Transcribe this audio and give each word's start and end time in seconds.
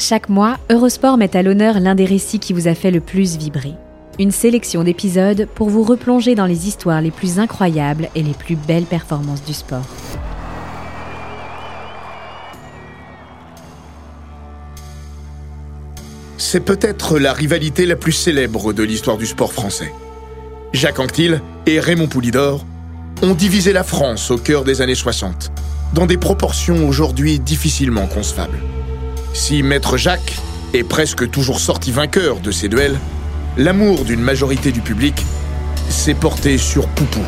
Chaque 0.00 0.28
mois, 0.28 0.58
Eurosport 0.70 1.18
met 1.18 1.36
à 1.36 1.42
l'honneur 1.42 1.80
l'un 1.80 1.96
des 1.96 2.04
récits 2.04 2.38
qui 2.38 2.52
vous 2.52 2.68
a 2.68 2.74
fait 2.74 2.92
le 2.92 3.00
plus 3.00 3.36
vibrer. 3.36 3.74
Une 4.20 4.30
sélection 4.30 4.84
d'épisodes 4.84 5.48
pour 5.56 5.70
vous 5.70 5.82
replonger 5.82 6.36
dans 6.36 6.46
les 6.46 6.68
histoires 6.68 7.00
les 7.00 7.10
plus 7.10 7.40
incroyables 7.40 8.08
et 8.14 8.22
les 8.22 8.32
plus 8.32 8.54
belles 8.54 8.84
performances 8.84 9.44
du 9.44 9.52
sport. 9.52 9.86
C'est 16.36 16.60
peut-être 16.60 17.18
la 17.18 17.32
rivalité 17.32 17.84
la 17.84 17.96
plus 17.96 18.12
célèbre 18.12 18.72
de 18.72 18.84
l'histoire 18.84 19.18
du 19.18 19.26
sport 19.26 19.52
français. 19.52 19.92
Jacques 20.72 21.00
Anquetil 21.00 21.40
et 21.66 21.80
Raymond 21.80 22.06
Poulidor 22.06 22.64
ont 23.22 23.34
divisé 23.34 23.72
la 23.72 23.82
France 23.82 24.30
au 24.30 24.38
cœur 24.38 24.62
des 24.62 24.80
années 24.80 24.94
60, 24.94 25.50
dans 25.92 26.06
des 26.06 26.18
proportions 26.18 26.88
aujourd'hui 26.88 27.40
difficilement 27.40 28.06
concevables. 28.06 28.60
Si 29.32 29.62
Maître 29.62 29.96
Jacques 29.96 30.36
est 30.74 30.84
presque 30.84 31.30
toujours 31.30 31.60
sorti 31.60 31.92
vainqueur 31.92 32.40
de 32.40 32.50
ces 32.50 32.68
duels, 32.68 32.98
l'amour 33.56 34.04
d'une 34.04 34.20
majorité 34.20 34.72
du 34.72 34.80
public 34.80 35.24
s'est 35.88 36.14
porté 36.14 36.58
sur 36.58 36.86
Poupou. 36.88 37.20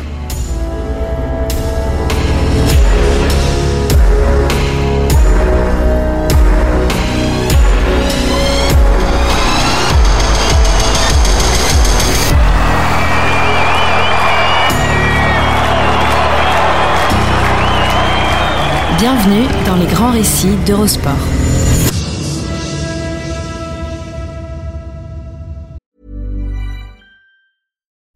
Bienvenue 18.99 19.47
dans 19.65 19.75
les 19.75 19.87
grands 19.87 20.11
récits 20.11 20.55
d'Eurosport. 20.67 21.30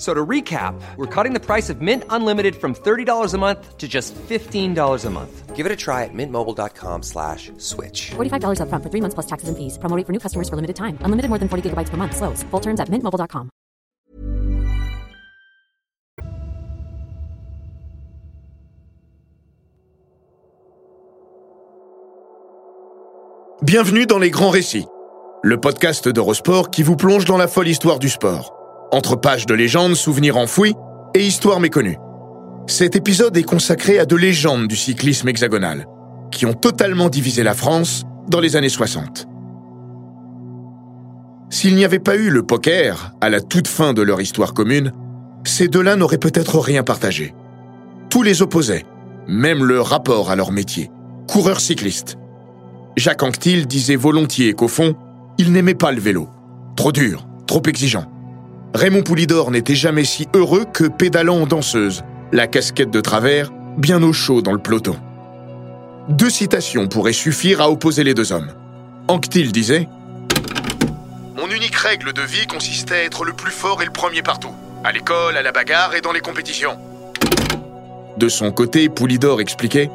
So 0.00 0.14
to 0.14 0.24
recap, 0.24 0.80
we're 0.96 1.04
cutting 1.14 1.34
the 1.34 1.44
price 1.44 1.68
of 1.68 1.82
Mint 1.82 2.04
Unlimited 2.08 2.56
from 2.56 2.74
$30 2.74 3.34
a 3.34 3.38
month 3.38 3.76
to 3.76 3.86
just 3.86 4.14
$15 4.14 5.04
a 5.04 5.10
month. 5.10 5.54
Give 5.54 5.66
it 5.66 5.72
a 5.72 5.76
try 5.76 6.04
at 6.04 6.14
mintmobile.com 6.14 7.02
slash 7.02 7.52
switch. 7.58 8.12
$45 8.16 8.60
upfront 8.62 8.82
for 8.82 8.88
three 8.88 9.02
months 9.02 9.12
plus 9.12 9.26
taxes 9.26 9.50
and 9.50 9.58
fees. 9.58 9.76
Promoting 9.76 10.06
for 10.06 10.12
new 10.12 10.18
customers 10.18 10.48
for 10.48 10.56
limited 10.56 10.76
time. 10.76 10.96
Unlimited 11.04 11.28
more 11.28 11.38
than 11.38 11.50
40 11.50 11.68
gigabytes 11.68 11.90
per 11.90 11.98
month. 11.98 12.16
Slows. 12.16 12.42
Full 12.50 12.60
terms 12.60 12.80
at 12.80 12.88
mintmobile.com. 12.88 13.50
Bienvenue 23.62 24.06
dans 24.06 24.18
Les 24.18 24.30
Grands 24.30 24.48
Récits, 24.48 24.86
le 25.42 25.60
podcast 25.60 26.08
d'Eurosport 26.08 26.70
qui 26.70 26.82
vous 26.82 26.96
plonge 26.96 27.26
dans 27.26 27.36
la 27.36 27.46
folle 27.46 27.68
histoire 27.68 27.98
du 27.98 28.08
sport. 28.08 28.59
Entre 28.92 29.14
pages 29.14 29.46
de 29.46 29.54
légendes, 29.54 29.94
souvenirs 29.94 30.36
enfouis 30.36 30.74
et 31.14 31.24
histoires 31.24 31.60
méconnues. 31.60 31.98
Cet 32.66 32.96
épisode 32.96 33.36
est 33.36 33.44
consacré 33.44 34.00
à 34.00 34.04
deux 34.04 34.16
légendes 34.16 34.66
du 34.66 34.74
cyclisme 34.76 35.28
hexagonal, 35.28 35.86
qui 36.32 36.44
ont 36.44 36.54
totalement 36.54 37.08
divisé 37.08 37.44
la 37.44 37.54
France 37.54 38.04
dans 38.28 38.40
les 38.40 38.56
années 38.56 38.68
60. 38.68 39.28
S'il 41.50 41.76
n'y 41.76 41.84
avait 41.84 42.00
pas 42.00 42.16
eu 42.16 42.30
le 42.30 42.42
poker, 42.42 43.12
à 43.20 43.28
la 43.28 43.40
toute 43.40 43.68
fin 43.68 43.92
de 43.92 44.02
leur 44.02 44.20
histoire 44.20 44.54
commune, 44.54 44.92
ces 45.44 45.68
deux-là 45.68 45.94
n'auraient 45.94 46.18
peut-être 46.18 46.58
rien 46.58 46.82
partagé. 46.82 47.34
Tout 48.08 48.24
les 48.24 48.42
opposait, 48.42 48.84
même 49.28 49.64
leur 49.64 49.86
rapport 49.86 50.30
à 50.30 50.36
leur 50.36 50.50
métier, 50.50 50.90
coureur 51.28 51.60
cycliste. 51.60 52.18
Jacques 52.96 53.22
Anquetil 53.22 53.66
disait 53.66 53.96
volontiers 53.96 54.52
qu'au 54.52 54.68
fond, 54.68 54.96
il 55.38 55.52
n'aimait 55.52 55.74
pas 55.74 55.92
le 55.92 56.00
vélo. 56.00 56.28
Trop 56.76 56.92
dur, 56.92 57.26
trop 57.46 57.62
exigeant. 57.66 58.06
Raymond 58.74 59.02
Poulidor 59.02 59.50
n'était 59.50 59.74
jamais 59.74 60.04
si 60.04 60.28
heureux 60.32 60.64
que 60.64 60.84
pédalant 60.84 61.40
en 61.40 61.46
danseuse, 61.46 62.02
la 62.30 62.46
casquette 62.46 62.90
de 62.90 63.00
travers, 63.00 63.50
bien 63.76 64.00
au 64.02 64.12
chaud 64.12 64.42
dans 64.42 64.52
le 64.52 64.60
peloton. 64.60 64.96
Deux 66.08 66.30
citations 66.30 66.86
pourraient 66.86 67.12
suffire 67.12 67.60
à 67.60 67.70
opposer 67.70 68.04
les 68.04 68.14
deux 68.14 68.32
hommes. 68.32 68.52
Anquetil 69.08 69.50
disait 69.50 69.88
Mon 71.36 71.50
unique 71.50 71.74
règle 71.74 72.12
de 72.12 72.22
vie 72.22 72.46
consistait 72.46 72.94
à 72.94 73.04
être 73.04 73.24
le 73.24 73.32
plus 73.32 73.50
fort 73.50 73.82
et 73.82 73.84
le 73.84 73.90
premier 73.90 74.22
partout, 74.22 74.54
à 74.84 74.92
l'école, 74.92 75.36
à 75.36 75.42
la 75.42 75.50
bagarre 75.50 75.96
et 75.96 76.00
dans 76.00 76.12
les 76.12 76.20
compétitions. 76.20 76.78
De 78.18 78.28
son 78.28 78.52
côté, 78.52 78.88
Poulidor 78.88 79.40
expliquait 79.40 79.90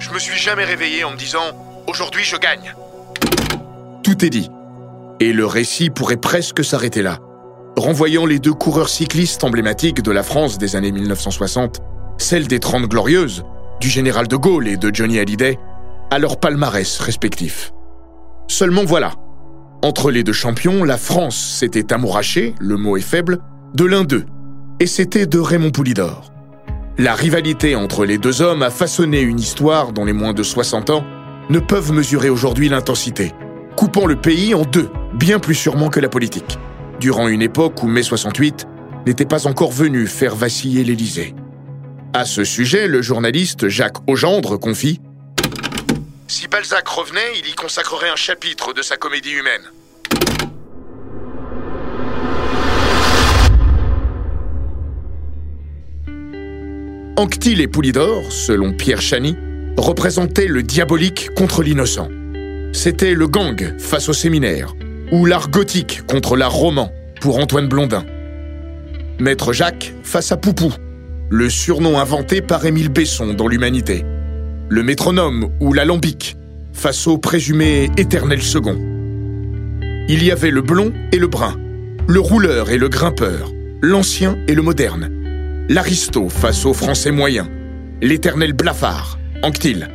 Je 0.00 0.10
me 0.10 0.18
suis 0.18 0.38
jamais 0.38 0.64
réveillé 0.64 1.04
en 1.04 1.12
me 1.12 1.16
disant 1.16 1.84
Aujourd'hui 1.86 2.24
je 2.24 2.36
gagne. 2.36 2.74
Tout 4.02 4.24
est 4.24 4.30
dit. 4.30 4.50
Et 5.20 5.32
le 5.32 5.46
récit 5.46 5.90
pourrait 5.90 6.16
presque 6.16 6.64
s'arrêter 6.64 7.02
là 7.02 7.18
renvoyant 7.78 8.26
les 8.26 8.38
deux 8.38 8.52
coureurs 8.52 8.88
cyclistes 8.88 9.44
emblématiques 9.44 10.02
de 10.02 10.10
la 10.10 10.22
France 10.22 10.58
des 10.58 10.76
années 10.76 10.92
1960, 10.92 11.80
celle 12.18 12.46
des 12.46 12.60
Trente 12.60 12.88
Glorieuses, 12.88 13.44
du 13.80 13.88
général 13.88 14.28
de 14.28 14.36
Gaulle 14.36 14.68
et 14.68 14.76
de 14.76 14.94
Johnny 14.94 15.18
Hallyday, 15.18 15.58
à 16.10 16.18
leur 16.18 16.38
palmarès 16.38 16.98
respectifs. 17.00 17.72
Seulement 18.48 18.84
voilà, 18.84 19.12
entre 19.82 20.10
les 20.10 20.24
deux 20.24 20.32
champions, 20.32 20.84
la 20.84 20.98
France 20.98 21.36
s'était 21.58 21.92
amourachée, 21.92 22.54
le 22.58 22.76
mot 22.76 22.96
est 22.96 23.02
faible, 23.02 23.38
de 23.74 23.84
l'un 23.84 24.04
d'eux, 24.04 24.26
et 24.80 24.86
c'était 24.86 25.26
de 25.26 25.38
Raymond 25.38 25.70
Poulidor. 25.70 26.32
La 26.96 27.14
rivalité 27.14 27.76
entre 27.76 28.04
les 28.04 28.18
deux 28.18 28.42
hommes 28.42 28.62
a 28.62 28.70
façonné 28.70 29.20
une 29.20 29.38
histoire 29.38 29.92
dont 29.92 30.04
les 30.04 30.12
moins 30.12 30.32
de 30.32 30.42
60 30.42 30.90
ans 30.90 31.04
ne 31.48 31.60
peuvent 31.60 31.92
mesurer 31.92 32.28
aujourd'hui 32.28 32.68
l'intensité, 32.68 33.32
coupant 33.76 34.06
le 34.06 34.16
pays 34.16 34.54
en 34.54 34.62
deux, 34.62 34.90
bien 35.14 35.38
plus 35.38 35.54
sûrement 35.54 35.90
que 35.90 36.00
la 36.00 36.08
politique 36.08 36.58
durant 37.00 37.28
une 37.28 37.42
époque 37.42 37.82
où 37.82 37.86
mai 37.86 38.02
68 38.02 38.66
n'était 39.06 39.24
pas 39.24 39.46
encore 39.46 39.72
venu 39.72 40.06
faire 40.06 40.34
vaciller 40.34 40.84
l'Élysée. 40.84 41.34
À 42.12 42.24
ce 42.24 42.44
sujet, 42.44 42.88
le 42.88 43.02
journaliste 43.02 43.68
Jacques 43.68 43.98
Augendre 44.08 44.56
confie 44.56 45.00
Si 46.26 46.48
Balzac 46.48 46.88
revenait, 46.88 47.38
il 47.38 47.48
y 47.48 47.54
consacrerait 47.54 48.10
un 48.10 48.16
chapitre 48.16 48.72
de 48.72 48.82
sa 48.82 48.96
comédie 48.96 49.32
humaine. 49.32 49.62
Anquetil 57.16 57.60
et 57.60 57.66
Poulidor, 57.66 58.30
selon 58.30 58.72
Pierre 58.72 59.00
Chani, 59.00 59.36
représentaient 59.76 60.46
le 60.46 60.62
diabolique 60.62 61.30
contre 61.34 61.62
l'innocent. 61.62 62.08
C'était 62.72 63.14
le 63.14 63.26
gang 63.26 63.76
face 63.78 64.08
au 64.08 64.12
séminaire, 64.12 64.74
ou 65.12 65.26
l'art 65.26 65.50
gothique 65.50 66.02
contre 66.06 66.36
l'art 66.36 66.52
roman 66.52 66.92
pour 67.20 67.38
Antoine 67.38 67.68
Blondin. 67.68 68.04
Maître 69.18 69.52
Jacques 69.52 69.94
face 70.02 70.32
à 70.32 70.36
Poupou, 70.36 70.72
le 71.30 71.50
surnom 71.50 71.98
inventé 71.98 72.40
par 72.40 72.64
Émile 72.64 72.88
Besson 72.88 73.34
dans 73.34 73.48
l'Humanité. 73.48 74.04
Le 74.68 74.82
métronome 74.82 75.50
ou 75.60 75.72
l'alambic 75.72 76.36
face 76.72 77.06
au 77.06 77.18
présumé 77.18 77.90
éternel 77.96 78.42
second. 78.42 78.78
Il 80.08 80.22
y 80.22 80.30
avait 80.30 80.50
le 80.50 80.62
blond 80.62 80.92
et 81.12 81.18
le 81.18 81.26
brun, 81.26 81.56
le 82.06 82.20
rouleur 82.20 82.70
et 82.70 82.78
le 82.78 82.88
grimpeur, 82.88 83.52
l'ancien 83.82 84.38
et 84.46 84.54
le 84.54 84.62
moderne, 84.62 85.10
l'aristo 85.68 86.28
face 86.28 86.64
au 86.64 86.72
français 86.72 87.10
moyen, 87.10 87.48
l'éternel 88.00 88.52
blafard, 88.52 89.18
Anctil, 89.42 89.88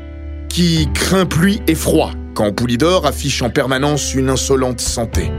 qui 0.49 0.87
craint 0.93 1.25
pluie 1.25 1.61
et 1.67 1.75
froid 1.75 2.11
quand 2.33 2.51
Poulidor 2.51 3.05
affiche 3.05 3.41
en 3.41 3.49
permanence 3.49 4.13
une 4.15 4.29
insolente 4.29 4.81
santé. 4.81 5.31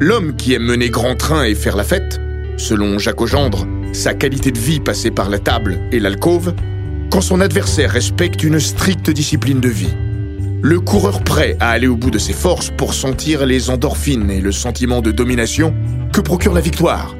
L'homme 0.00 0.36
qui 0.36 0.54
aime 0.54 0.64
mener 0.64 0.90
grand 0.90 1.16
train 1.16 1.44
et 1.44 1.54
faire 1.54 1.76
la 1.76 1.84
fête, 1.84 2.20
selon 2.56 2.98
Jacques 2.98 3.20
Augendre, 3.20 3.66
sa 3.92 4.14
qualité 4.14 4.50
de 4.50 4.58
vie 4.58 4.80
passée 4.80 5.10
par 5.10 5.30
la 5.30 5.38
table 5.38 5.78
et 5.92 6.00
l'alcôve, 6.00 6.54
quand 7.10 7.20
son 7.20 7.40
adversaire 7.40 7.90
respecte 7.90 8.42
une 8.42 8.60
stricte 8.60 9.10
discipline 9.10 9.60
de 9.60 9.68
vie. 9.68 9.94
Le 10.62 10.80
coureur 10.80 11.22
prêt 11.22 11.56
à 11.60 11.70
aller 11.70 11.86
au 11.86 11.96
bout 11.96 12.10
de 12.10 12.18
ses 12.18 12.32
forces 12.32 12.70
pour 12.70 12.94
sentir 12.94 13.44
les 13.44 13.70
endorphines 13.70 14.30
et 14.30 14.40
le 14.40 14.50
sentiment 14.50 15.00
de 15.00 15.12
domination 15.12 15.74
que 16.12 16.20
procure 16.20 16.54
la 16.54 16.60
victoire. 16.60 17.14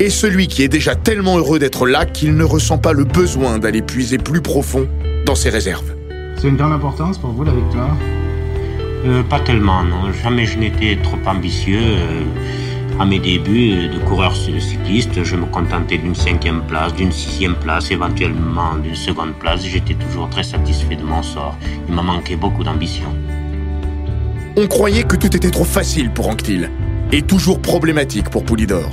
Et 0.00 0.10
celui 0.10 0.48
qui 0.48 0.62
est 0.62 0.68
déjà 0.68 0.94
tellement 0.94 1.38
heureux 1.38 1.58
d'être 1.58 1.86
là 1.86 2.06
qu'il 2.06 2.36
ne 2.36 2.44
ressent 2.44 2.78
pas 2.78 2.92
le 2.92 3.04
besoin 3.04 3.58
d'aller 3.58 3.82
puiser 3.82 4.18
plus 4.18 4.42
profond 4.42 4.88
dans 5.26 5.34
ses 5.34 5.50
réserves. 5.50 5.94
C'est 6.36 6.48
une 6.48 6.56
grande 6.56 6.72
importance 6.72 7.18
pour 7.18 7.30
vous 7.30 7.44
la 7.44 7.52
victoire? 7.52 7.96
Euh, 9.06 9.22
pas 9.22 9.40
tellement, 9.40 9.82
non. 9.84 10.12
Jamais 10.22 10.46
je 10.46 10.58
n'étais 10.58 10.98
trop 11.02 11.18
ambitieux. 11.26 11.80
Euh, 11.80 12.24
À 13.00 13.04
mes 13.04 13.20
débuts 13.20 13.88
de 13.94 13.98
coureur 14.08 14.34
cycliste, 14.34 15.22
je 15.22 15.36
me 15.36 15.46
contentais 15.46 15.98
d'une 15.98 16.16
cinquième 16.16 16.62
place, 16.66 16.92
d'une 16.96 17.12
sixième 17.12 17.54
place, 17.54 17.92
éventuellement 17.92 18.74
d'une 18.82 18.96
seconde 18.96 19.34
place. 19.38 19.64
J'étais 19.64 19.94
toujours 19.94 20.28
très 20.28 20.42
satisfait 20.42 20.96
de 20.96 21.04
mon 21.04 21.22
sort. 21.22 21.56
Il 21.88 21.94
m'a 21.94 22.02
manqué 22.02 22.34
beaucoup 22.34 22.64
d'ambition. 22.64 23.06
On 24.56 24.66
croyait 24.66 25.04
que 25.04 25.14
tout 25.14 25.36
était 25.36 25.52
trop 25.52 25.62
facile 25.64 26.10
pour 26.10 26.26
Anctil 26.28 26.70
et 27.12 27.22
toujours 27.22 27.60
problématique 27.62 28.30
pour 28.30 28.44
Poulidor. 28.44 28.90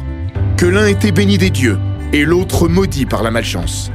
Que 0.55 0.67
l'un 0.67 0.85
était 0.85 1.11
béni 1.11 1.39
des 1.39 1.49
dieux 1.49 1.79
et 2.13 2.25
l'autre 2.25 2.67
maudit 2.67 3.07
par 3.07 3.23
la 3.23 3.31
malchance. 3.31 3.91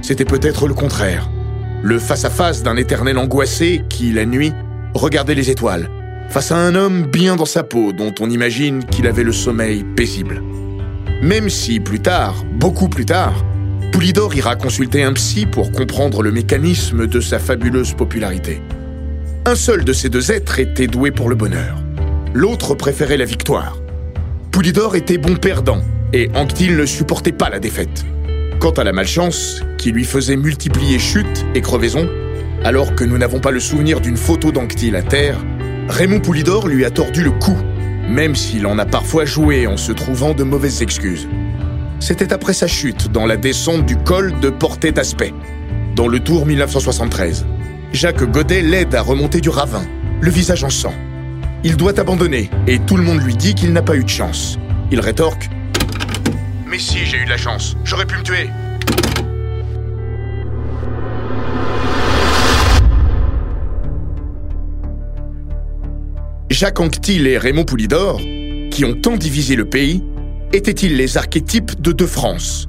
C'était 0.00 0.24
peut-être 0.24 0.68
le 0.68 0.74
contraire. 0.74 1.28
Le 1.82 1.98
face-à-face 1.98 2.62
d'un 2.62 2.76
éternel 2.76 3.18
angoissé 3.18 3.82
qui, 3.90 4.10
la 4.14 4.24
nuit, 4.24 4.52
regardait 4.94 5.34
les 5.34 5.50
étoiles, 5.50 5.88
face 6.28 6.52
à 6.52 6.56
un 6.56 6.74
homme 6.74 7.06
bien 7.06 7.36
dans 7.36 7.44
sa 7.44 7.62
peau 7.62 7.92
dont 7.92 8.14
on 8.20 8.30
imagine 8.30 8.84
qu'il 8.84 9.06
avait 9.06 9.24
le 9.24 9.32
sommeil 9.32 9.84
paisible. 9.96 10.42
Même 11.22 11.48
si 11.48 11.80
plus 11.80 12.00
tard, 12.00 12.44
beaucoup 12.54 12.88
plus 12.88 13.04
tard, 13.04 13.44
Poulidor 13.92 14.34
ira 14.34 14.56
consulter 14.56 15.02
un 15.02 15.12
psy 15.12 15.46
pour 15.46 15.72
comprendre 15.72 16.22
le 16.22 16.30
mécanisme 16.30 17.06
de 17.06 17.20
sa 17.20 17.38
fabuleuse 17.38 17.92
popularité. 17.92 18.62
Un 19.44 19.54
seul 19.54 19.84
de 19.84 19.92
ces 19.92 20.08
deux 20.08 20.30
êtres 20.30 20.58
était 20.58 20.86
doué 20.86 21.10
pour 21.10 21.28
le 21.28 21.34
bonheur. 21.34 21.76
L'autre 22.32 22.74
préférait 22.74 23.16
la 23.16 23.24
victoire. 23.24 23.76
Poulidor 24.52 24.96
était 24.96 25.18
bon 25.18 25.36
perdant, 25.36 25.80
et 26.12 26.30
Anctil 26.34 26.76
ne 26.76 26.86
supportait 26.86 27.32
pas 27.32 27.50
la 27.50 27.58
défaite. 27.58 28.04
Quant 28.60 28.70
à 28.70 28.84
la 28.84 28.92
malchance, 28.92 29.62
qui 29.78 29.90
lui 29.90 30.04
faisait 30.04 30.36
multiplier 30.36 30.98
chutes 30.98 31.44
et 31.54 31.60
crevaisons, 31.60 32.08
alors 32.64 32.94
que 32.94 33.04
nous 33.04 33.16
n'avons 33.16 33.40
pas 33.40 33.50
le 33.50 33.60
souvenir 33.60 34.00
d'une 34.00 34.16
photo 34.16 34.52
d'Anctil 34.52 34.94
à 34.96 35.02
terre, 35.02 35.38
Raymond 35.88 36.20
Poulidor 36.20 36.68
lui 36.68 36.84
a 36.84 36.90
tordu 36.90 37.22
le 37.22 37.30
cou, 37.30 37.56
même 38.08 38.36
s'il 38.36 38.66
en 38.66 38.78
a 38.78 38.84
parfois 38.84 39.24
joué 39.24 39.66
en 39.66 39.76
se 39.76 39.92
trouvant 39.92 40.34
de 40.34 40.44
mauvaises 40.44 40.82
excuses. 40.82 41.28
C'était 42.00 42.32
après 42.32 42.52
sa 42.52 42.66
chute 42.66 43.10
dans 43.10 43.26
la 43.26 43.36
descente 43.36 43.86
du 43.86 43.96
col 43.96 44.38
de 44.40 44.50
Portet 44.50 44.92
d'Aspect, 44.92 45.34
dans 45.96 46.08
le 46.08 46.20
Tour 46.20 46.46
1973. 46.46 47.46
Jacques 47.92 48.30
Godet 48.30 48.62
l'aide 48.62 48.94
à 48.94 49.02
remonter 49.02 49.40
du 49.40 49.48
ravin, 49.48 49.82
le 50.20 50.30
visage 50.30 50.62
en 50.62 50.70
sang. 50.70 50.94
Il 51.64 51.76
doit 51.76 51.98
abandonner 51.98 52.50
et 52.66 52.78
tout 52.78 52.96
le 52.96 53.02
monde 53.02 53.22
lui 53.22 53.36
dit 53.36 53.54
qu'il 53.54 53.72
n'a 53.72 53.82
pas 53.82 53.96
eu 53.96 54.04
de 54.04 54.08
chance. 54.08 54.58
Il 54.90 55.00
rétorque 55.00 55.48
Mais 56.66 56.78
si, 56.78 57.04
j'ai 57.04 57.18
eu 57.18 57.24
de 57.24 57.30
la 57.30 57.36
chance, 57.36 57.76
j'aurais 57.84 58.06
pu 58.06 58.16
me 58.16 58.22
tuer. 58.22 58.48
Jacques 66.50 66.80
Anquetil 66.80 67.28
et 67.28 67.38
Raymond 67.38 67.62
Poulidor, 67.62 68.20
qui 68.72 68.84
ont 68.84 68.94
tant 68.94 69.16
divisé 69.16 69.54
le 69.54 69.66
pays, 69.66 70.02
étaient-ils 70.52 70.96
les 70.96 71.16
archétypes 71.16 71.80
de 71.80 71.92
deux 71.92 72.08
France? 72.08 72.68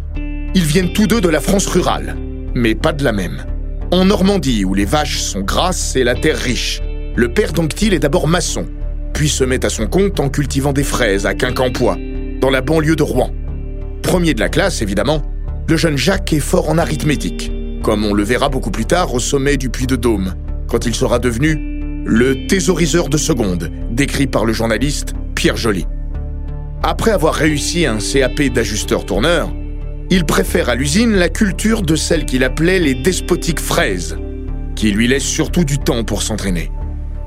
Ils 0.53 0.65
viennent 0.65 0.93
tous 0.93 1.07
deux 1.07 1.19
de 1.19 1.27
la 1.27 1.39
France 1.39 1.65
rurale, 1.65 2.15
mais 2.53 2.75
pas 2.75 2.93
de 2.93 3.03
la 3.03 3.11
même. 3.11 3.43
En 3.89 4.05
Normandie, 4.05 4.65
où 4.65 4.75
les 4.75 4.85
vaches 4.85 5.17
sont 5.17 5.41
grasses 5.41 5.95
et 5.95 6.03
la 6.03 6.13
terre 6.13 6.37
riche, 6.37 6.79
le 7.15 7.33
père 7.33 7.53
d'Anctil 7.53 7.95
est 7.95 7.99
d'abord 7.99 8.27
maçon, 8.27 8.67
puis 9.15 9.29
se 9.29 9.43
met 9.43 9.65
à 9.65 9.69
son 9.69 9.87
compte 9.87 10.19
en 10.19 10.29
cultivant 10.29 10.73
des 10.73 10.83
fraises 10.83 11.25
à 11.25 11.33
Quincampoix, 11.33 11.97
dans 12.39 12.51
la 12.51 12.61
banlieue 12.61 12.95
de 12.95 13.03
Rouen. 13.03 13.31
Premier 14.03 14.35
de 14.35 14.41
la 14.41 14.49
classe, 14.49 14.83
évidemment, 14.83 15.23
le 15.67 15.75
jeune 15.75 15.97
Jacques 15.97 16.33
est 16.33 16.39
fort 16.39 16.69
en 16.69 16.77
arithmétique, 16.77 17.51
comme 17.81 18.05
on 18.05 18.13
le 18.13 18.23
verra 18.23 18.47
beaucoup 18.47 18.71
plus 18.71 18.85
tard 18.85 19.11
au 19.15 19.19
sommet 19.19 19.57
du 19.57 19.71
Puy 19.71 19.87
de 19.87 19.95
Dôme, 19.95 20.35
quand 20.67 20.85
il 20.85 20.93
sera 20.93 21.17
devenu 21.17 21.80
le 22.05 22.47
thésauriseur 22.47 23.09
de 23.09 23.17
seconde, 23.17 23.71
décrit 23.91 24.27
par 24.27 24.45
le 24.45 24.53
journaliste 24.53 25.13
Pierre 25.35 25.57
Joly. 25.57 25.85
Après 26.83 27.11
avoir 27.11 27.35
réussi 27.35 27.85
un 27.85 27.99
CAP 27.99 28.41
d'ajusteur-tourneur, 28.53 29.51
il 30.09 30.25
préfère 30.25 30.69
à 30.69 30.75
l'usine 30.75 31.13
la 31.13 31.29
culture 31.29 31.83
de 31.83 31.95
celle 31.95 32.25
qu'il 32.25 32.43
appelait 32.43 32.79
les 32.79 32.95
despotiques 32.95 33.59
fraises, 33.59 34.17
qui 34.75 34.91
lui 34.91 35.07
laissent 35.07 35.23
surtout 35.23 35.63
du 35.63 35.77
temps 35.77 36.03
pour 36.03 36.23
s'entraîner. 36.23 36.71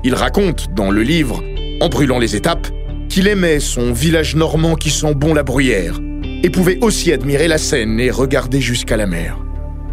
Il 0.03 0.13
raconte, 0.13 0.67
dans 0.75 0.91
le 0.91 1.01
livre 1.01 1.41
En 1.81 1.89
brûlant 1.89 2.19
les 2.19 2.35
étapes, 2.35 2.67
qu'il 3.09 3.27
aimait 3.27 3.59
son 3.59 3.93
village 3.93 4.35
normand 4.35 4.75
qui 4.75 4.91
sent 4.91 5.15
bon 5.15 5.33
la 5.33 5.43
bruyère, 5.43 5.99
et 6.43 6.49
pouvait 6.49 6.79
aussi 6.81 7.11
admirer 7.11 7.47
la 7.47 7.57
Seine 7.57 7.99
et 7.99 8.11
regarder 8.11 8.61
jusqu'à 8.61 8.97
la 8.97 9.07
mer. 9.07 9.39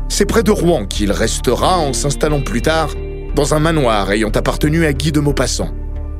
C'est 0.08 0.26
près 0.26 0.42
de 0.42 0.50
Rouen 0.50 0.84
qu'il 0.84 1.12
restera 1.12 1.78
en 1.78 1.92
s'installant 1.92 2.42
plus 2.42 2.60
tard 2.60 2.90
dans 3.34 3.54
un 3.54 3.60
manoir 3.60 4.10
ayant 4.12 4.30
appartenu 4.30 4.84
à 4.84 4.92
Guy 4.92 5.12
de 5.12 5.20
Maupassant, 5.20 5.70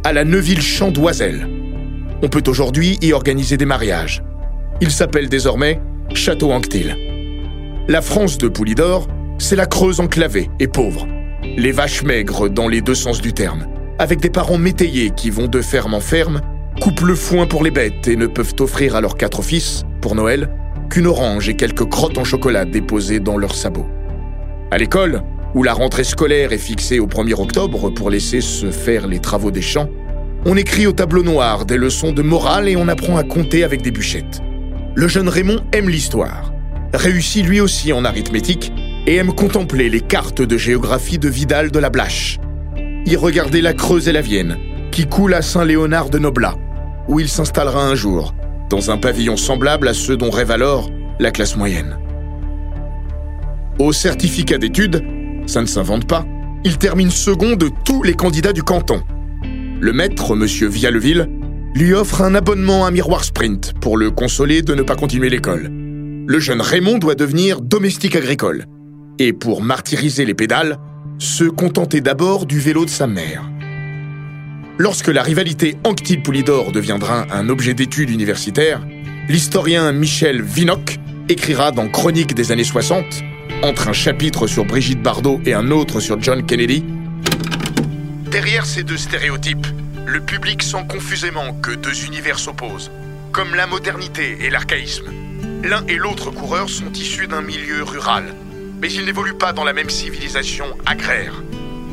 à 0.04 0.12
la 0.12 0.24
Neuville-Champ 0.24 0.90
d'Oiselle. 0.90 1.48
On 2.22 2.28
peut 2.28 2.42
aujourd'hui 2.46 2.98
y 3.02 3.12
organiser 3.12 3.56
des 3.56 3.66
mariages. 3.66 4.22
Il 4.80 4.90
s'appelle 4.90 5.28
désormais 5.28 5.80
Château 6.14 6.52
Anctil. 6.52 6.96
La 7.88 8.00
France 8.00 8.38
de 8.38 8.48
Poulidor, 8.48 9.08
c'est 9.38 9.56
la 9.56 9.66
Creuse 9.66 10.00
enclavée 10.00 10.48
et 10.58 10.68
pauvre. 10.68 11.06
Les 11.42 11.72
vaches 11.72 12.02
maigres 12.02 12.48
dans 12.48 12.68
les 12.68 12.80
deux 12.80 12.94
sens 12.94 13.20
du 13.20 13.32
terme, 13.32 13.66
avec 13.98 14.20
des 14.20 14.30
parents 14.30 14.58
métayers 14.58 15.10
qui 15.10 15.30
vont 15.30 15.48
de 15.48 15.60
ferme 15.60 15.94
en 15.94 16.00
ferme, 16.00 16.40
coupent 16.80 17.00
le 17.00 17.14
foin 17.14 17.46
pour 17.46 17.62
les 17.62 17.70
bêtes 17.70 18.08
et 18.08 18.16
ne 18.16 18.26
peuvent 18.26 18.54
offrir 18.60 18.96
à 18.96 19.00
leurs 19.00 19.16
quatre 19.16 19.42
fils, 19.42 19.84
pour 20.00 20.14
Noël, 20.14 20.48
qu'une 20.88 21.06
orange 21.06 21.48
et 21.48 21.56
quelques 21.56 21.88
crottes 21.88 22.18
en 22.18 22.24
chocolat 22.24 22.64
déposées 22.64 23.20
dans 23.20 23.36
leurs 23.36 23.54
sabots. 23.54 23.88
À 24.70 24.78
l'école, 24.78 25.22
où 25.54 25.62
la 25.62 25.74
rentrée 25.74 26.04
scolaire 26.04 26.52
est 26.52 26.58
fixée 26.58 26.98
au 26.98 27.06
1er 27.06 27.40
octobre 27.40 27.90
pour 27.90 28.10
laisser 28.10 28.40
se 28.40 28.70
faire 28.70 29.06
les 29.06 29.18
travaux 29.18 29.50
des 29.50 29.62
champs, 29.62 29.88
on 30.44 30.56
écrit 30.56 30.86
au 30.86 30.92
tableau 30.92 31.22
noir 31.22 31.66
des 31.66 31.76
leçons 31.76 32.12
de 32.12 32.22
morale 32.22 32.68
et 32.68 32.76
on 32.76 32.88
apprend 32.88 33.16
à 33.16 33.22
compter 33.22 33.64
avec 33.64 33.82
des 33.82 33.90
bûchettes 33.90 34.42
le 34.94 35.08
jeune 35.08 35.28
Raymond 35.28 35.60
aime 35.72 35.88
l'histoire, 35.88 36.52
réussit 36.92 37.46
lui 37.46 37.60
aussi 37.60 37.92
en 37.92 38.04
arithmétique 38.04 38.72
et 39.06 39.16
aime 39.16 39.32
contempler 39.34 39.88
les 39.88 40.00
cartes 40.00 40.42
de 40.42 40.58
géographie 40.58 41.18
de 41.18 41.28
Vidal 41.28 41.70
de 41.70 41.78
la 41.78 41.90
Blache. 41.90 42.38
Y 43.06 43.16
regarder 43.16 43.60
la 43.60 43.72
Creuse 43.72 44.08
et 44.08 44.12
la 44.12 44.20
Vienne, 44.20 44.58
qui 44.90 45.06
coule 45.06 45.34
à 45.34 45.42
Saint-Léonard 45.42 46.10
de 46.10 46.18
Noblat, 46.18 46.56
où 47.08 47.20
il 47.20 47.28
s'installera 47.28 47.84
un 47.84 47.94
jour, 47.94 48.34
dans 48.68 48.90
un 48.90 48.98
pavillon 48.98 49.36
semblable 49.36 49.88
à 49.88 49.94
ceux 49.94 50.16
dont 50.16 50.30
rêve 50.30 50.50
alors 50.50 50.90
la 51.18 51.30
classe 51.30 51.56
moyenne. 51.56 51.98
Au 53.78 53.92
certificat 53.92 54.58
d'études, 54.58 55.02
ça 55.52 55.60
ne 55.60 55.66
s'invente 55.66 56.06
pas, 56.06 56.24
il 56.64 56.78
termine 56.78 57.10
second 57.10 57.56
de 57.56 57.68
tous 57.84 58.02
les 58.02 58.14
candidats 58.14 58.54
du 58.54 58.62
canton. 58.62 59.02
Le 59.80 59.92
maître, 59.92 60.32
M. 60.32 60.46
Vialleville, 60.46 61.28
lui 61.74 61.92
offre 61.92 62.22
un 62.22 62.34
abonnement 62.34 62.86
à 62.86 62.90
Miroir 62.90 63.22
Sprint 63.22 63.74
pour 63.78 63.98
le 63.98 64.10
consoler 64.10 64.62
de 64.62 64.74
ne 64.74 64.82
pas 64.82 64.96
continuer 64.96 65.28
l'école. 65.28 65.68
Le 65.70 66.38
jeune 66.40 66.62
Raymond 66.62 66.96
doit 66.96 67.16
devenir 67.16 67.60
domestique 67.60 68.16
agricole. 68.16 68.64
Et 69.18 69.34
pour 69.34 69.62
martyriser 69.62 70.24
les 70.24 70.32
pédales, 70.32 70.78
se 71.18 71.44
contenter 71.44 72.00
d'abord 72.00 72.46
du 72.46 72.58
vélo 72.58 72.86
de 72.86 72.90
sa 72.90 73.06
mère. 73.06 73.42
Lorsque 74.78 75.08
la 75.08 75.22
rivalité 75.22 75.76
Anctil-Poulidor 75.84 76.72
deviendra 76.72 77.26
un 77.30 77.50
objet 77.50 77.74
d'étude 77.74 78.08
universitaire, 78.08 78.80
l'historien 79.28 79.92
Michel 79.92 80.40
Vinoc 80.40 80.98
écrira 81.28 81.72
dans 81.72 81.88
Chronique 81.88 82.34
des 82.34 82.52
années 82.52 82.64
60, 82.64 83.04
entre 83.62 83.88
un 83.88 83.92
chapitre 83.92 84.46
sur 84.46 84.64
Brigitte 84.64 85.02
Bardot 85.02 85.40
et 85.46 85.54
un 85.54 85.70
autre 85.70 86.00
sur 86.00 86.20
John 86.20 86.44
Kennedy, 86.44 86.84
Derrière 88.32 88.64
ces 88.64 88.82
deux 88.82 88.96
stéréotypes, 88.96 89.66
le 90.06 90.18
public 90.18 90.62
sent 90.62 90.86
confusément 90.88 91.52
que 91.52 91.70
deux 91.70 92.06
univers 92.06 92.38
s'opposent, 92.38 92.90
comme 93.30 93.54
la 93.54 93.66
modernité 93.66 94.38
et 94.40 94.48
l'archaïsme. 94.48 95.12
L'un 95.62 95.86
et 95.86 95.96
l'autre 95.96 96.30
coureur 96.30 96.70
sont 96.70 96.90
issus 96.92 97.26
d'un 97.26 97.42
milieu 97.42 97.82
rural, 97.82 98.34
mais 98.80 98.90
ils 98.90 99.04
n'évoluent 99.04 99.36
pas 99.36 99.52
dans 99.52 99.64
la 99.64 99.74
même 99.74 99.90
civilisation 99.90 100.64
agraire. 100.86 101.42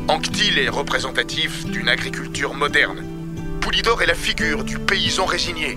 Anctil 0.08 0.58
est 0.58 0.70
représentatif 0.70 1.66
d'une 1.66 1.90
agriculture 1.90 2.54
moderne. 2.54 3.04
Poulidor 3.60 4.00
est 4.00 4.06
la 4.06 4.14
figure 4.14 4.64
du 4.64 4.78
paysan 4.78 5.26
résigné, 5.26 5.76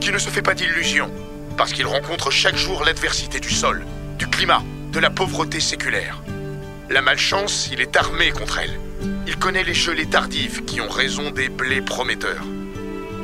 qui 0.00 0.10
ne 0.10 0.18
se 0.18 0.28
fait 0.28 0.42
pas 0.42 0.54
d'illusions, 0.54 1.12
parce 1.56 1.72
qu'il 1.72 1.86
rencontre 1.86 2.32
chaque 2.32 2.56
jour 2.56 2.82
l'adversité 2.84 3.38
du 3.38 3.50
sol, 3.50 3.86
du 4.18 4.26
climat, 4.26 4.64
de 4.92 4.98
la 4.98 5.10
pauvreté 5.10 5.60
séculaire. 5.60 6.22
La 6.88 7.02
malchance, 7.02 7.68
il 7.72 7.80
est 7.80 7.96
armé 7.96 8.30
contre 8.30 8.58
elle. 8.58 8.80
Il 9.26 9.36
connaît 9.36 9.62
les 9.62 9.74
gelées 9.74 10.06
tardives 10.06 10.64
qui 10.64 10.80
ont 10.80 10.88
raison 10.88 11.30
des 11.30 11.48
blés 11.48 11.80
prometteurs. 11.80 12.44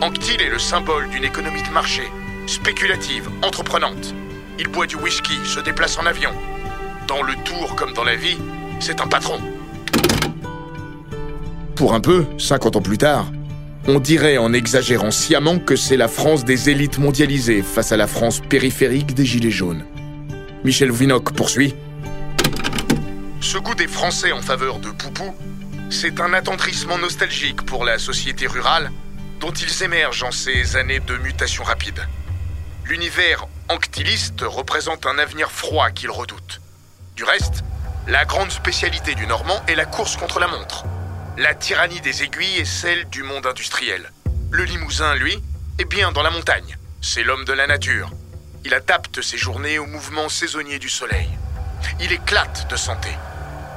Anctil 0.01 0.41
est 0.41 0.51
le 0.51 0.59
symbole 0.59 1.09
d'une 1.09 1.25
économie 1.25 1.63
de 1.63 1.71
marché, 1.71 2.03
spéculative, 2.47 3.29
entreprenante. 3.43 4.15
Il 4.59 4.69
boit 4.69 4.87
du 4.87 4.97
whisky, 4.97 5.35
se 5.45 5.61
déplace 5.61 5.99
en 5.99 6.07
avion. 6.07 6.31
Dans 7.09 7.23
le 7.23 7.35
tour 7.45 7.75
comme 7.75 7.93
dans 7.93 8.05
la 8.05 8.15
vie, 8.15 8.39
c'est 8.79 9.01
un 9.01 9.09
patron. 9.09 9.41
Pour 11.75 11.95
un 11.95 12.01
peu, 12.01 12.25
50 12.39 12.77
ans 12.77 12.83
plus 12.83 12.99
tard, 12.99 13.27
on 13.89 13.99
dirait 13.99 14.39
en 14.39 14.53
exagérant 14.53 15.11
sciemment 15.11 15.59
que 15.59 15.77
c'est 15.77 15.97
la 15.97 16.09
France 16.09 16.45
des 16.45 16.71
élites 16.71 16.99
mondialisées 16.99 17.63
face 17.63 17.93
à 17.93 17.97
la 17.97 18.07
France 18.07 18.41
périphérique 18.41 19.15
des 19.15 19.25
Gilets 19.25 19.51
jaunes. 19.51 19.85
Michel 20.67 20.91
Vinoc 20.91 21.33
poursuit. 21.33 21.77
Ce 23.41 23.57
goût 23.57 23.77
des 23.77 23.87
Français 23.87 24.33
en 24.33 24.43
faveur 24.43 24.81
de 24.81 24.91
Poupou 24.91 25.33
c'est 25.91 26.21
un 26.21 26.33
attendrissement 26.33 26.99
nostalgique 26.99 27.63
pour 27.63 27.85
la 27.85 28.01
société 28.01 28.49
rurale 28.49 28.91
dont 29.39 29.53
ils 29.53 29.85
émergent 29.85 30.25
en 30.25 30.33
ces 30.33 30.75
années 30.75 30.99
de 30.99 31.17
mutation 31.19 31.63
rapide. 31.63 32.09
L'univers 32.85 33.47
anctiliste 33.69 34.41
représente 34.41 35.07
un 35.07 35.19
avenir 35.19 35.53
froid 35.53 35.91
qu'il 35.91 36.11
redoute. 36.11 36.61
Du 37.15 37.23
reste, 37.23 37.63
la 38.09 38.25
grande 38.25 38.51
spécialité 38.51 39.15
du 39.15 39.29
Normand 39.29 39.63
est 39.69 39.77
la 39.77 39.87
course 39.87 40.17
contre 40.17 40.41
la 40.41 40.49
montre. 40.49 40.85
La 41.39 41.55
tyrannie 41.55 42.01
des 42.01 42.25
aiguilles 42.25 42.59
est 42.59 42.65
celle 42.65 43.09
du 43.09 43.23
monde 43.23 43.47
industriel. 43.47 44.11
Le 44.51 44.65
Limousin, 44.65 45.15
lui, 45.15 45.39
est 45.79 45.85
bien 45.85 46.11
dans 46.11 46.25
la 46.25 46.31
montagne. 46.31 46.77
C'est 47.01 47.23
l'homme 47.23 47.45
de 47.45 47.53
la 47.53 47.69
nature. 47.69 48.11
Il 48.67 48.75
adapte 48.75 49.23
ses 49.23 49.39
journées 49.39 49.79
au 49.79 49.87
mouvement 49.87 50.29
saisonnier 50.29 50.81
du 50.81 50.89
soleil. 50.89 51.29
Il 52.01 52.11
éclate 52.11 52.69
de 52.69 52.75
santé. 52.75 53.11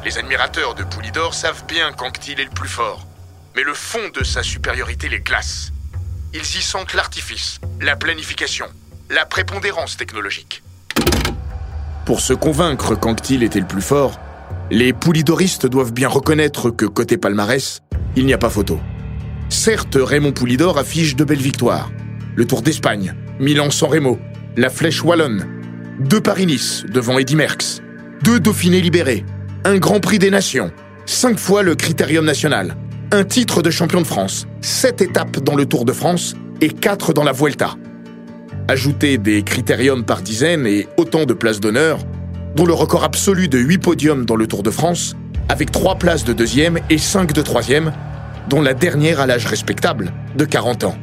Les 0.03 0.17
admirateurs 0.17 0.73
de 0.73 0.83
Poulidor 0.83 1.35
savent 1.35 1.63
bien 1.67 1.91
qu'Anctil 1.93 2.39
est 2.39 2.45
le 2.45 2.49
plus 2.49 2.67
fort. 2.67 3.05
Mais 3.55 3.61
le 3.61 3.75
fond 3.75 3.99
de 4.19 4.23
sa 4.23 4.41
supériorité 4.41 5.07
les 5.07 5.19
glace. 5.19 5.73
Ils 6.33 6.41
y 6.41 6.61
sentent 6.63 6.95
l'artifice, 6.95 7.59
la 7.79 7.95
planification, 7.97 8.65
la 9.11 9.27
prépondérance 9.27 9.95
technologique. 9.95 10.63
Pour 12.07 12.19
se 12.19 12.33
convaincre 12.33 12.95
qu'Anctil 12.95 13.43
était 13.43 13.59
le 13.59 13.67
plus 13.67 13.83
fort, 13.83 14.19
les 14.71 14.91
poulidoristes 14.91 15.67
doivent 15.67 15.93
bien 15.93 16.09
reconnaître 16.09 16.71
que 16.71 16.85
côté 16.87 17.17
palmarès, 17.17 17.83
il 18.15 18.25
n'y 18.25 18.33
a 18.33 18.39
pas 18.39 18.49
photo. 18.49 18.79
Certes, 19.49 19.99
Raymond 20.01 20.31
Poulidor 20.31 20.79
affiche 20.79 21.15
de 21.15 21.25
belles 21.25 21.37
victoires. 21.37 21.91
Le 22.35 22.47
Tour 22.47 22.63
d'Espagne, 22.63 23.13
Milan-San 23.39 23.91
Remo, 23.91 24.19
la 24.57 24.69
Flèche 24.69 25.03
Wallonne, 25.03 25.47
deux 25.99 26.21
Paris-Nice 26.21 26.85
devant 26.91 27.19
Eddy 27.19 27.35
Merckx, 27.35 27.81
deux 28.23 28.39
Dauphinés 28.39 28.81
libérés, 28.81 29.25
un 29.63 29.77
Grand 29.77 29.99
Prix 29.99 30.19
des 30.19 30.31
Nations, 30.31 30.71
cinq 31.05 31.37
fois 31.37 31.63
le 31.63 31.75
Critérium 31.75 32.25
national, 32.25 32.75
un 33.11 33.23
titre 33.23 33.61
de 33.61 33.69
champion 33.69 34.01
de 34.01 34.07
France, 34.07 34.47
sept 34.61 35.01
étapes 35.01 35.39
dans 35.39 35.55
le 35.55 35.65
Tour 35.65 35.85
de 35.85 35.93
France 35.93 36.35
et 36.61 36.69
quatre 36.69 37.13
dans 37.13 37.23
la 37.23 37.31
Vuelta. 37.31 37.75
Ajoutez 38.67 39.17
des 39.17 39.43
critériums 39.43 40.03
par 40.03 40.21
dizaine 40.21 40.67
et 40.67 40.87
autant 40.97 41.25
de 41.25 41.33
places 41.33 41.59
d'honneur, 41.59 41.99
dont 42.55 42.65
le 42.65 42.73
record 42.73 43.03
absolu 43.03 43.47
de 43.47 43.57
8 43.57 43.77
podiums 43.79 44.25
dans 44.25 44.35
le 44.35 44.47
Tour 44.47 44.63
de 44.63 44.71
France, 44.71 45.15
avec 45.47 45.71
3 45.71 45.95
places 45.95 46.23
de 46.23 46.33
deuxième 46.33 46.79
et 46.89 46.97
5 46.97 47.33
de 47.33 47.41
troisième, 47.41 47.91
dont 48.47 48.61
la 48.61 48.73
dernière 48.73 49.19
à 49.19 49.25
l'âge 49.25 49.45
respectable 49.45 50.13
de 50.35 50.45
40 50.45 50.83
ans. 50.83 50.95